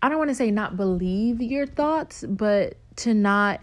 I 0.02 0.10
don't 0.10 0.18
want 0.18 0.28
to 0.28 0.34
say 0.34 0.50
not 0.50 0.76
believe 0.76 1.40
your 1.40 1.66
thoughts, 1.66 2.24
but 2.28 2.76
to 2.96 3.14
not 3.14 3.60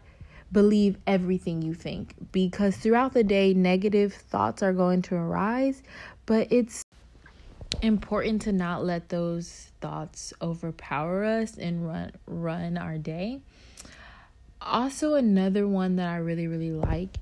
believe 0.52 0.98
everything 1.06 1.62
you 1.62 1.74
think 1.74 2.14
because 2.32 2.78
throughout 2.78 3.14
the 3.14 3.24
day 3.24 3.54
negative 3.54 4.14
thoughts 4.14 4.64
are 4.64 4.74
going 4.74 5.02
to 5.04 5.16
arise, 5.16 5.84
but 6.26 6.48
it's 6.52 6.84
important 7.82 8.42
to 8.42 8.52
not 8.52 8.84
let 8.84 9.10
those 9.10 9.72
thoughts 9.82 10.34
overpower 10.42 11.24
us 11.24 11.58
and 11.58 11.86
run 11.86 12.12
run 12.26 12.78
our 12.78 12.98
day. 12.98 13.42
Also 14.62 15.16
another 15.16 15.68
one 15.68 15.98
that 15.98 16.10
I 16.10 16.18
really 16.18 16.48
really 16.48 16.72
like 16.72 17.18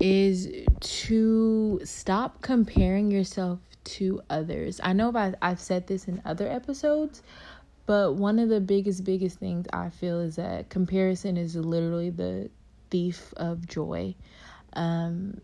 is 0.00 0.48
to 0.80 1.80
stop 1.84 2.40
comparing 2.40 3.10
yourself 3.10 3.60
to 3.82 4.22
others. 4.30 4.80
I 4.82 4.92
know 4.92 5.12
I've, 5.14 5.34
I've 5.42 5.60
said 5.60 5.86
this 5.86 6.08
in 6.08 6.20
other 6.24 6.48
episodes, 6.48 7.22
but 7.86 8.14
one 8.14 8.38
of 8.38 8.48
the 8.48 8.60
biggest, 8.60 9.04
biggest 9.04 9.38
things 9.38 9.66
I 9.72 9.90
feel 9.90 10.20
is 10.20 10.36
that 10.36 10.70
comparison 10.70 11.36
is 11.36 11.56
literally 11.56 12.10
the 12.10 12.50
thief 12.90 13.32
of 13.36 13.66
joy. 13.66 14.14
Um, 14.74 15.40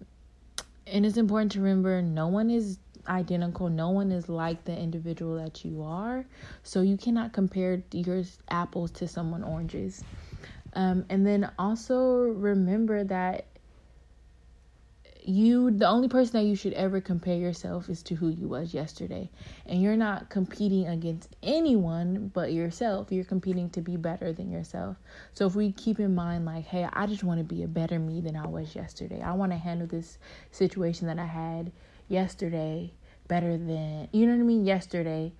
and 0.86 1.04
it's 1.04 1.16
important 1.16 1.52
to 1.52 1.60
remember 1.60 2.00
no 2.02 2.28
one 2.28 2.50
is 2.50 2.78
identical, 3.08 3.68
no 3.68 3.90
one 3.90 4.12
is 4.12 4.28
like 4.28 4.64
the 4.64 4.76
individual 4.76 5.36
that 5.36 5.64
you 5.64 5.82
are. 5.82 6.24
So 6.62 6.80
you 6.82 6.96
cannot 6.96 7.32
compare 7.32 7.82
your 7.92 8.22
apples 8.50 8.90
to 8.92 9.08
someone 9.08 9.42
oranges. 9.42 10.04
Um, 10.74 11.04
and 11.08 11.26
then 11.26 11.50
also 11.58 12.18
remember 12.22 13.04
that 13.04 13.46
you 15.26 15.70
the 15.72 15.86
only 15.88 16.08
person 16.08 16.40
that 16.40 16.46
you 16.46 16.54
should 16.54 16.72
ever 16.74 17.00
compare 17.00 17.36
yourself 17.36 17.88
is 17.88 18.02
to 18.04 18.14
who 18.14 18.28
you 18.28 18.46
was 18.46 18.72
yesterday. 18.72 19.28
And 19.66 19.82
you're 19.82 19.96
not 19.96 20.30
competing 20.30 20.86
against 20.86 21.34
anyone 21.42 22.30
but 22.32 22.52
yourself. 22.52 23.08
You're 23.10 23.24
competing 23.24 23.68
to 23.70 23.80
be 23.80 23.96
better 23.96 24.32
than 24.32 24.50
yourself. 24.50 24.96
So 25.34 25.46
if 25.46 25.56
we 25.56 25.72
keep 25.72 25.98
in 25.98 26.14
mind 26.14 26.44
like 26.44 26.64
hey 26.66 26.88
i 26.92 27.06
just 27.06 27.24
want 27.24 27.38
to 27.38 27.44
be 27.44 27.62
a 27.62 27.68
better 27.68 27.98
me 27.98 28.20
than 28.20 28.36
i 28.36 28.46
was 28.46 28.74
yesterday. 28.76 29.20
I 29.20 29.32
want 29.32 29.52
to 29.52 29.58
handle 29.58 29.86
this 29.86 30.18
situation 30.50 31.06
that 31.08 31.18
i 31.18 31.26
had 31.26 31.72
yesterday 32.08 32.92
better 33.26 33.58
than 33.58 34.08
you 34.12 34.26
know 34.26 34.32
what 34.32 34.40
i 34.40 34.44
mean? 34.44 34.64
Yesterday 34.64 35.32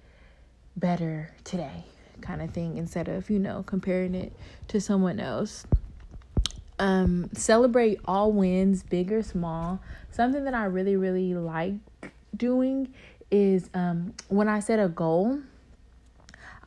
better 0.77 1.33
today 1.45 1.85
kind 2.21 2.43
of 2.43 2.51
thing 2.51 2.77
instead 2.77 3.09
of 3.09 3.31
you 3.31 3.39
know 3.39 3.63
comparing 3.67 4.15
it 4.15 4.33
to 4.69 4.81
someone 4.81 5.21
else 5.21 5.67
um, 6.79 7.31
celebrate 7.33 8.01
all 8.05 8.33
wins, 8.33 8.83
big 8.83 9.13
or 9.13 9.23
small. 9.23 9.81
Something 10.11 10.45
that 10.45 10.55
I 10.55 10.65
really, 10.65 10.97
really 10.97 11.35
like 11.35 11.75
doing 12.37 12.93
is 13.31 13.71
um, 13.75 14.15
when 14.29 14.49
I 14.49 14.61
set 14.61 14.79
a 14.79 14.89
goal, 14.89 15.41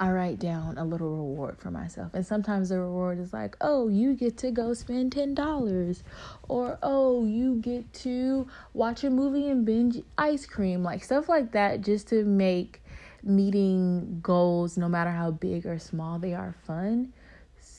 I 0.02 0.12
write 0.12 0.40
down 0.40 0.78
a 0.78 0.86
little 0.86 1.10
reward 1.10 1.58
for 1.60 1.72
myself. 1.72 2.14
And 2.14 2.26
sometimes 2.26 2.70
the 2.70 2.80
reward 2.80 3.20
is 3.20 3.34
like, 3.34 3.58
oh, 3.60 3.90
you 3.90 4.14
get 4.14 4.38
to 4.38 4.52
go 4.52 4.74
spend 4.74 5.14
$10. 5.14 6.04
Or, 6.48 6.80
oh, 6.82 7.26
you 7.26 7.56
get 7.56 7.92
to 7.94 8.48
watch 8.74 9.04
a 9.04 9.10
movie 9.10 9.50
and 9.50 9.66
binge 9.66 10.02
ice 10.18 10.46
cream. 10.46 10.84
Like 10.84 11.04
stuff 11.04 11.28
like 11.28 11.52
that, 11.52 11.82
just 11.82 12.08
to 12.10 12.24
make 12.24 12.82
meeting 13.24 14.22
goals, 14.24 14.78
no 14.78 14.88
matter 14.88 15.12
how 15.12 15.32
big 15.32 15.66
or 15.66 15.78
small 15.80 16.18
they 16.18 16.34
are, 16.34 16.56
fun. 16.66 17.12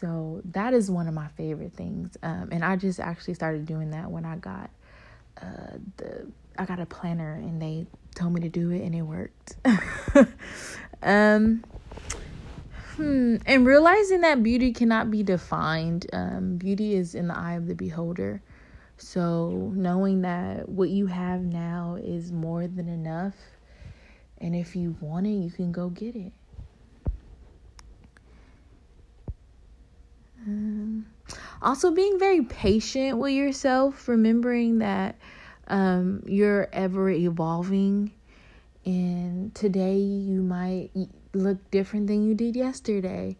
So 0.00 0.40
that 0.46 0.72
is 0.72 0.90
one 0.90 1.08
of 1.08 1.14
my 1.14 1.28
favorite 1.28 1.74
things. 1.74 2.16
Um, 2.22 2.48
and 2.52 2.64
I 2.64 2.76
just 2.76 3.00
actually 3.00 3.34
started 3.34 3.66
doing 3.66 3.90
that 3.90 4.10
when 4.10 4.24
I 4.24 4.36
got 4.36 4.70
uh, 5.40 5.76
the 5.98 6.26
I 6.58 6.64
got 6.64 6.80
a 6.80 6.86
planner 6.86 7.34
and 7.34 7.60
they 7.60 7.86
told 8.14 8.32
me 8.32 8.40
to 8.40 8.48
do 8.48 8.70
it 8.70 8.82
and 8.82 8.94
it 8.94 9.02
worked. 9.02 9.56
um 11.02 11.64
hmm, 12.96 13.36
and 13.46 13.66
realizing 13.66 14.22
that 14.22 14.42
beauty 14.42 14.72
cannot 14.72 15.10
be 15.10 15.22
defined. 15.22 16.06
Um 16.12 16.56
beauty 16.56 16.94
is 16.94 17.14
in 17.14 17.28
the 17.28 17.36
eye 17.36 17.54
of 17.54 17.66
the 17.66 17.74
beholder. 17.74 18.42
So 18.96 19.70
knowing 19.74 20.22
that 20.22 20.68
what 20.68 20.90
you 20.90 21.06
have 21.06 21.40
now 21.40 21.98
is 22.02 22.32
more 22.32 22.66
than 22.66 22.88
enough 22.88 23.34
and 24.38 24.56
if 24.56 24.74
you 24.74 24.96
want 25.00 25.26
it, 25.26 25.30
you 25.30 25.50
can 25.50 25.72
go 25.72 25.90
get 25.90 26.16
it. 26.16 26.32
Um, 30.46 31.06
also, 31.62 31.90
being 31.90 32.18
very 32.18 32.42
patient 32.42 33.18
with 33.18 33.32
yourself, 33.32 34.08
remembering 34.08 34.78
that 34.78 35.16
um, 35.68 36.22
you're 36.26 36.68
ever 36.72 37.10
evolving, 37.10 38.12
and 38.84 39.54
today 39.54 39.96
you 39.96 40.42
might 40.42 40.90
look 41.34 41.70
different 41.70 42.06
than 42.06 42.26
you 42.26 42.34
did 42.34 42.56
yesterday. 42.56 43.36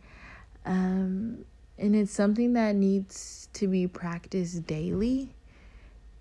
Um, 0.67 1.45
and 1.79 1.97
it's 1.97 2.13
something 2.13 2.53
that 2.53 2.77
needs 2.77 3.49
to 3.55 3.67
be 3.67 3.87
practiced 3.87 4.67
daily. 4.67 5.35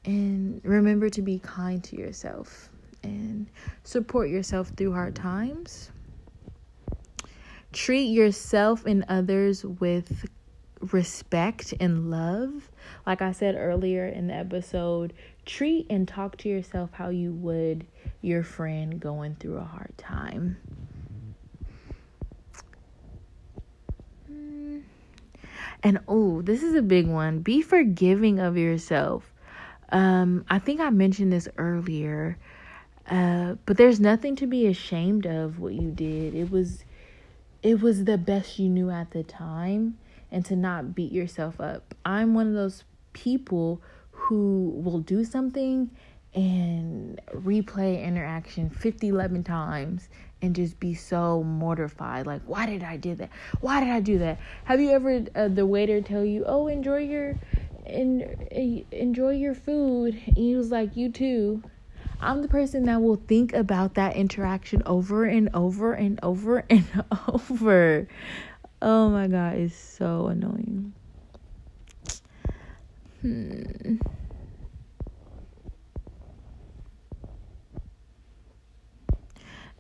And 0.05 0.61
remember 0.63 1.09
to 1.09 1.21
be 1.21 1.39
kind 1.39 1.83
to 1.83 1.97
yourself 1.97 2.69
and 3.03 3.47
support 3.83 4.29
yourself 4.29 4.69
through 4.69 4.93
hard 4.93 5.15
times. 5.15 5.91
Treat 7.73 8.05
yourself 8.05 8.85
and 8.85 9.05
others 9.09 9.65
with 9.65 10.25
respect 10.79 11.73
and 11.79 12.09
love. 12.09 12.69
Like 13.05 13.21
I 13.21 13.31
said 13.31 13.55
earlier 13.55 14.07
in 14.07 14.27
the 14.27 14.33
episode, 14.33 15.13
treat 15.45 15.87
and 15.89 16.07
talk 16.07 16.37
to 16.37 16.49
yourself 16.49 16.91
how 16.93 17.09
you 17.09 17.33
would 17.33 17.85
your 18.21 18.43
friend 18.43 18.99
going 18.99 19.35
through 19.35 19.57
a 19.57 19.63
hard 19.63 19.93
time. 19.97 20.57
Mm. 24.31 24.83
And 25.83 25.99
oh, 26.07 26.41
this 26.41 26.63
is 26.63 26.75
a 26.75 26.81
big 26.81 27.07
one. 27.07 27.39
Be 27.39 27.61
forgiving 27.61 28.39
of 28.39 28.57
yourself. 28.57 29.31
Um, 29.91 30.45
I 30.49 30.59
think 30.59 30.81
I 30.81 30.89
mentioned 30.89 31.33
this 31.33 31.47
earlier. 31.57 32.37
Uh, 33.09 33.55
but 33.65 33.77
there's 33.77 33.99
nothing 33.99 34.35
to 34.35 34.45
be 34.45 34.67
ashamed 34.67 35.25
of 35.25 35.59
what 35.59 35.73
you 35.73 35.89
did. 35.89 36.35
It 36.35 36.51
was 36.51 36.83
it 37.61 37.81
was 37.81 38.05
the 38.05 38.17
best 38.17 38.59
you 38.59 38.69
knew 38.69 38.89
at 38.89 39.11
the 39.11 39.23
time 39.23 39.97
and 40.31 40.45
to 40.45 40.55
not 40.55 40.95
beat 40.95 41.11
yourself 41.11 41.59
up. 41.59 41.95
I'm 42.05 42.33
one 42.33 42.47
of 42.47 42.53
those 42.53 42.83
people 43.13 43.81
who 44.11 44.73
will 44.83 44.99
do 44.99 45.23
something 45.23 45.89
and 46.35 47.19
replay 47.33 48.03
interaction 48.03 48.69
50 48.69 49.07
11 49.07 49.43
times 49.43 50.09
and 50.43 50.55
just 50.55 50.79
be 50.79 50.93
so 50.93 51.41
mortified 51.43 52.27
like 52.27 52.41
why 52.45 52.67
did 52.67 52.83
i 52.83 52.95
do 52.95 53.15
that 53.15 53.31
why 53.61 53.79
did 53.79 53.89
i 53.89 53.99
do 53.99 54.19
that 54.19 54.37
have 54.65 54.79
you 54.79 54.91
ever 54.91 55.25
uh, 55.35 55.47
the 55.47 55.65
waiter 55.65 56.01
tell 56.01 56.23
you 56.23 56.43
oh 56.45 56.67
enjoy 56.67 56.99
your 56.99 57.33
in, 57.87 58.21
enjoy 58.91 59.31
your 59.31 59.55
food 59.55 60.13
and 60.27 60.37
he 60.37 60.55
was 60.55 60.69
like 60.69 60.95
you 60.95 61.11
too 61.11 61.63
I'm 62.21 62.41
the 62.41 62.49
person 62.49 62.83
that 62.85 63.01
will 63.01 63.15
think 63.15 63.53
about 63.53 63.93
that 63.93 64.15
interaction 64.17 64.83
over 64.85 65.23
and 65.23 65.49
over 65.53 65.93
and 65.93 66.19
over 66.21 66.65
and 66.69 66.85
over. 67.29 68.07
Oh 68.81 69.09
my 69.09 69.27
god, 69.27 69.55
it's 69.55 69.75
so 69.75 70.27
annoying. 70.27 70.93
Hmm. 73.21 73.97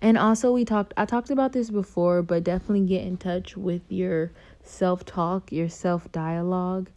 And 0.01 0.17
also 0.17 0.51
we 0.53 0.65
talked 0.65 0.93
I 0.97 1.05
talked 1.05 1.29
about 1.29 1.53
this 1.53 1.69
before, 1.69 2.21
but 2.21 2.43
definitely 2.43 2.85
get 2.85 3.03
in 3.03 3.17
touch 3.17 3.57
with 3.57 3.81
your 3.89 4.31
self-talk, 4.63 5.51
your 5.51 5.69
self-dialogue 5.69 6.89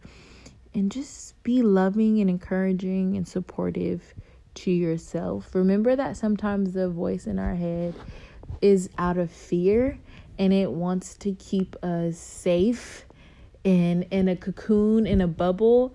and 0.73 0.91
just 0.91 1.41
be 1.43 1.61
loving 1.61 2.19
and 2.19 2.29
encouraging 2.29 3.15
and 3.15 3.27
supportive 3.27 4.13
to 4.55 4.71
yourself. 4.71 5.53
Remember 5.53 5.95
that 5.95 6.17
sometimes 6.17 6.73
the 6.73 6.89
voice 6.89 7.27
in 7.27 7.39
our 7.39 7.55
head 7.55 7.93
is 8.61 8.89
out 8.97 9.17
of 9.17 9.31
fear 9.31 9.99
and 10.39 10.53
it 10.53 10.71
wants 10.71 11.15
to 11.17 11.33
keep 11.33 11.75
us 11.83 12.17
safe 12.17 13.05
in 13.63 14.03
in 14.03 14.27
a 14.27 14.35
cocoon 14.35 15.05
in 15.07 15.21
a 15.21 15.27
bubble. 15.27 15.93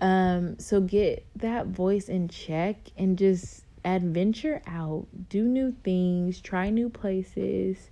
Um 0.00 0.58
so 0.58 0.80
get 0.80 1.26
that 1.36 1.66
voice 1.66 2.08
in 2.08 2.28
check 2.28 2.76
and 2.96 3.18
just 3.18 3.64
adventure 3.84 4.62
out, 4.66 5.06
do 5.28 5.44
new 5.44 5.74
things, 5.84 6.40
try 6.40 6.70
new 6.70 6.88
places. 6.88 7.90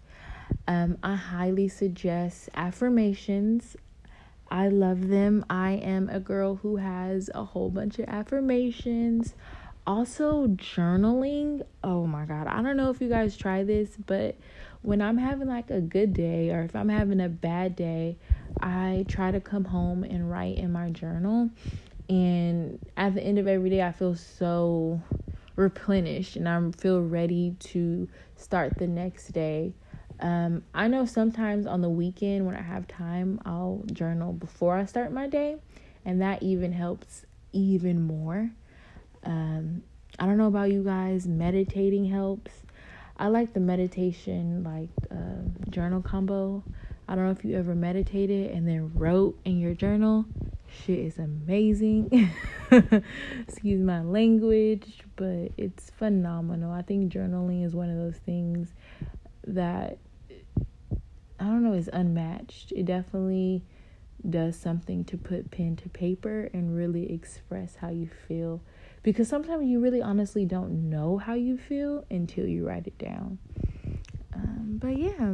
Um 0.66 0.98
I 1.02 1.14
highly 1.14 1.68
suggest 1.68 2.48
affirmations. 2.54 3.76
I 4.50 4.68
love 4.68 5.08
them. 5.08 5.46
I 5.48 5.72
am 5.72 6.10
a 6.10 6.20
girl 6.20 6.56
who 6.56 6.76
has 6.76 7.30
a 7.34 7.44
whole 7.44 7.70
bunch 7.70 7.98
of 7.98 8.06
affirmations 8.08 9.34
also 9.86 10.46
journaling 10.48 11.60
oh 11.82 12.06
my 12.06 12.24
god 12.24 12.46
i 12.46 12.62
don't 12.62 12.76
know 12.76 12.90
if 12.90 13.00
you 13.00 13.08
guys 13.08 13.36
try 13.36 13.64
this 13.64 13.96
but 14.06 14.36
when 14.82 15.00
i'm 15.00 15.18
having 15.18 15.48
like 15.48 15.70
a 15.70 15.80
good 15.80 16.12
day 16.12 16.50
or 16.50 16.62
if 16.62 16.74
i'm 16.76 16.88
having 16.88 17.20
a 17.20 17.28
bad 17.28 17.74
day 17.76 18.16
i 18.60 19.04
try 19.08 19.30
to 19.30 19.40
come 19.40 19.64
home 19.64 20.04
and 20.04 20.30
write 20.30 20.56
in 20.56 20.72
my 20.72 20.90
journal. 20.90 21.50
And 22.08 22.78
at 22.96 23.14
the 23.14 23.22
end 23.22 23.38
of 23.38 23.46
every 23.46 23.70
day 23.70 23.82
i 23.82 23.92
feel 23.92 24.14
so 24.14 25.00
replenished 25.56 26.36
and 26.36 26.48
i 26.48 26.70
feel 26.72 27.00
ready 27.00 27.56
to 27.58 28.08
start 28.36 28.76
the 28.78 28.86
next 28.86 29.28
day. 29.32 29.72
Um, 30.20 30.62
i 30.74 30.88
know 30.88 31.06
sometimes 31.06 31.66
on 31.66 31.80
the 31.80 31.88
weekend 31.88 32.46
when 32.46 32.54
i 32.54 32.62
have 32.62 32.86
time 32.86 33.40
i'll 33.44 33.82
journal 33.92 34.32
before 34.32 34.76
i 34.76 34.84
start 34.84 35.10
my 35.10 35.26
day 35.26 35.56
and 36.04 36.20
that 36.22 36.42
even 36.42 36.72
helps 36.72 37.24
even 37.52 38.06
more. 38.06 38.50
Um, 39.24 39.82
I 40.18 40.26
don't 40.26 40.36
know 40.36 40.46
about 40.46 40.70
you 40.70 40.82
guys, 40.82 41.26
meditating 41.26 42.06
helps. 42.06 42.52
I 43.22 43.28
like 43.28 43.54
the 43.54 43.60
meditation, 43.60 44.64
like 44.64 44.88
uh, 45.08 45.70
journal 45.70 46.02
combo. 46.02 46.64
I 47.06 47.14
don't 47.14 47.26
know 47.26 47.30
if 47.30 47.44
you 47.44 47.56
ever 47.56 47.72
meditated 47.72 48.50
and 48.50 48.66
then 48.66 48.90
wrote 48.96 49.38
in 49.44 49.60
your 49.60 49.74
journal. 49.74 50.24
Shit 50.66 50.98
is 50.98 51.18
amazing. 51.18 52.32
Excuse 53.46 53.80
my 53.80 54.00
language, 54.02 55.04
but 55.14 55.52
it's 55.56 55.90
phenomenal. 55.90 56.72
I 56.72 56.82
think 56.82 57.12
journaling 57.12 57.64
is 57.64 57.76
one 57.76 57.90
of 57.90 57.96
those 57.96 58.16
things 58.26 58.72
that 59.46 59.98
I 61.38 61.44
don't 61.44 61.62
know 61.62 61.74
is 61.74 61.88
unmatched. 61.92 62.72
It 62.72 62.86
definitely 62.86 63.62
does 64.28 64.56
something 64.56 65.04
to 65.04 65.16
put 65.16 65.52
pen 65.52 65.76
to 65.76 65.88
paper 65.88 66.50
and 66.52 66.74
really 66.76 67.12
express 67.12 67.76
how 67.76 67.90
you 67.90 68.10
feel 68.26 68.62
because 69.02 69.28
sometimes 69.28 69.66
you 69.66 69.80
really 69.80 70.02
honestly 70.02 70.44
don't 70.44 70.88
know 70.88 71.18
how 71.18 71.34
you 71.34 71.56
feel 71.58 72.04
until 72.10 72.46
you 72.46 72.66
write 72.66 72.86
it 72.86 72.98
down. 72.98 73.38
Um, 74.32 74.78
but 74.80 74.88
yeah, 74.88 75.32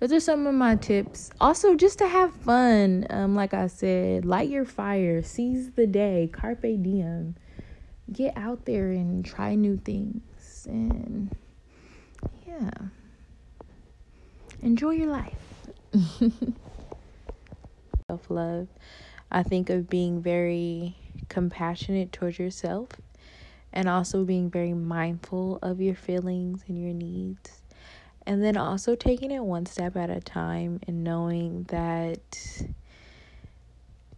those 0.00 0.12
are 0.12 0.20
some 0.20 0.46
of 0.46 0.54
my 0.54 0.76
tips. 0.76 1.30
Also, 1.40 1.74
just 1.74 1.98
to 1.98 2.08
have 2.08 2.34
fun, 2.34 3.06
um, 3.10 3.34
like 3.34 3.54
I 3.54 3.66
said, 3.68 4.24
light 4.24 4.48
your 4.48 4.64
fire, 4.64 5.22
seize 5.22 5.72
the 5.72 5.86
day, 5.86 6.28
carpe 6.32 6.62
diem, 6.62 7.36
get 8.12 8.36
out 8.36 8.66
there 8.66 8.90
and 8.90 9.24
try 9.24 9.54
new 9.54 9.76
things, 9.76 10.66
and 10.68 11.30
yeah, 12.46 12.70
enjoy 14.60 14.90
your 14.90 15.10
life. 15.10 15.68
Self 18.08 18.28
love. 18.28 18.68
I 19.30 19.42
think 19.42 19.70
of 19.70 19.88
being 19.88 20.20
very 20.20 20.96
compassionate 21.32 22.12
towards 22.12 22.38
yourself 22.38 22.90
and 23.72 23.88
also 23.88 24.22
being 24.22 24.50
very 24.50 24.74
mindful 24.74 25.58
of 25.62 25.80
your 25.80 25.94
feelings 25.94 26.62
and 26.68 26.78
your 26.78 26.92
needs. 26.92 27.62
And 28.26 28.44
then 28.44 28.56
also 28.56 28.94
taking 28.94 29.30
it 29.30 29.42
one 29.42 29.64
step 29.64 29.96
at 29.96 30.10
a 30.10 30.20
time 30.20 30.78
and 30.86 31.02
knowing 31.02 31.64
that 31.70 32.20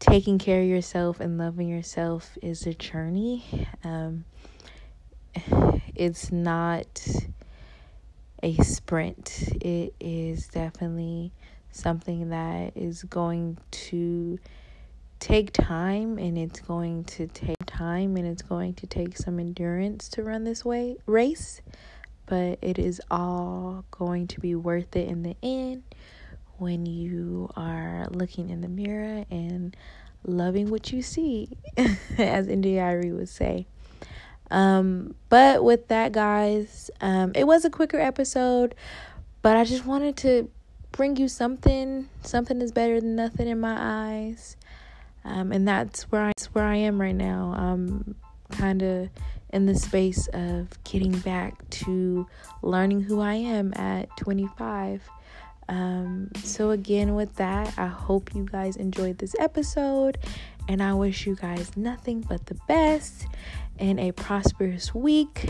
taking 0.00 0.38
care 0.38 0.61
of 0.61 0.66
yourself 0.66 1.20
and 1.20 1.38
loving 1.38 1.68
yourself 1.68 2.37
is 2.42 2.66
a 2.66 2.74
journey. 2.74 3.68
Um, 3.85 4.24
it's 5.94 6.33
not 6.33 7.00
a 8.42 8.57
sprint, 8.57 9.48
it 9.62 9.94
is 10.00 10.48
definitely 10.48 11.33
something 11.70 12.29
that 12.31 12.77
is 12.77 13.05
going 13.05 13.57
to 13.70 14.38
take 15.24 15.50
time 15.54 16.18
and 16.18 16.37
it's 16.37 16.60
going 16.60 17.02
to 17.02 17.26
take 17.28 17.56
time 17.64 18.14
and 18.18 18.26
it's 18.26 18.42
going 18.42 18.74
to 18.74 18.87
take 18.87 19.16
some 19.16 19.40
endurance 19.40 20.06
to 20.06 20.22
run 20.22 20.44
this 20.44 20.66
way 20.66 20.98
race 21.06 21.62
but 22.26 22.58
it 22.60 22.78
is 22.78 23.00
all 23.10 23.87
going 23.90 24.26
to 24.26 24.38
be 24.38 24.54
worth 24.54 24.94
it 24.94 25.08
in 25.08 25.22
the 25.22 25.34
end 25.42 25.82
when 26.58 26.84
you 26.84 27.48
are 27.56 28.06
looking 28.10 28.50
in 28.50 28.60
the 28.60 28.68
mirror 28.68 29.24
and 29.30 29.74
loving 30.26 30.68
what 30.68 30.92
you 30.92 31.00
see 31.00 31.48
as 32.18 32.46
India 32.46 33.00
would 33.04 33.30
say 33.30 33.66
Um, 34.50 35.14
but 35.30 35.64
with 35.64 35.88
that, 35.88 36.12
guys, 36.12 36.90
um, 37.00 37.32
it 37.34 37.44
was 37.46 37.64
a 37.64 37.70
quicker 37.70 37.98
episode, 37.98 38.74
but 39.40 39.56
I 39.56 39.64
just 39.64 39.87
wanted 39.87 40.18
to 40.18 40.50
bring 40.92 41.16
you 41.16 41.28
something. 41.28 42.10
Something 42.22 42.60
is 42.60 42.72
better 42.72 43.00
than 43.00 43.16
nothing 43.16 43.48
in 43.48 43.58
my 43.58 43.74
eyes. 43.78 44.58
Um, 45.24 45.52
and 45.52 45.66
that's 45.66 46.02
where 46.04 46.22
I, 46.22 46.28
that's 46.28 46.46
where 46.54 46.64
I 46.64 46.76
am 46.76 47.00
right 47.00 47.14
now. 47.14 47.54
I'm 47.56 48.14
kind 48.50 48.82
of 48.82 49.08
in 49.52 49.66
the 49.66 49.74
space 49.74 50.28
of 50.32 50.68
getting 50.84 51.16
back 51.20 51.68
to 51.70 52.26
learning 52.62 53.02
who 53.02 53.20
I 53.20 53.34
am 53.34 53.72
at 53.74 54.14
25. 54.16 55.08
Um, 55.68 56.30
so, 56.42 56.70
again, 56.70 57.14
with 57.14 57.37
that, 57.37 57.72
I 57.78 57.87
hope 57.87 58.34
you 58.34 58.44
guys 58.44 58.76
enjoyed 58.76 59.18
this 59.18 59.34
episode, 59.38 60.18
and 60.68 60.82
I 60.82 60.92
wish 60.92 61.26
you 61.26 61.37
guys 61.37 61.74
nothing 61.76 62.20
but 62.20 62.46
the 62.46 62.56
best 62.68 63.26
and 63.78 63.98
a 63.98 64.12
prosperous 64.12 64.94
week. 64.94 65.46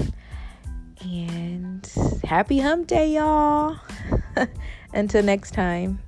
And 1.00 1.90
happy 2.22 2.60
hump 2.60 2.86
day, 2.86 3.14
y'all. 3.14 3.76
Until 4.92 5.22
next 5.22 5.52
time. 5.52 6.03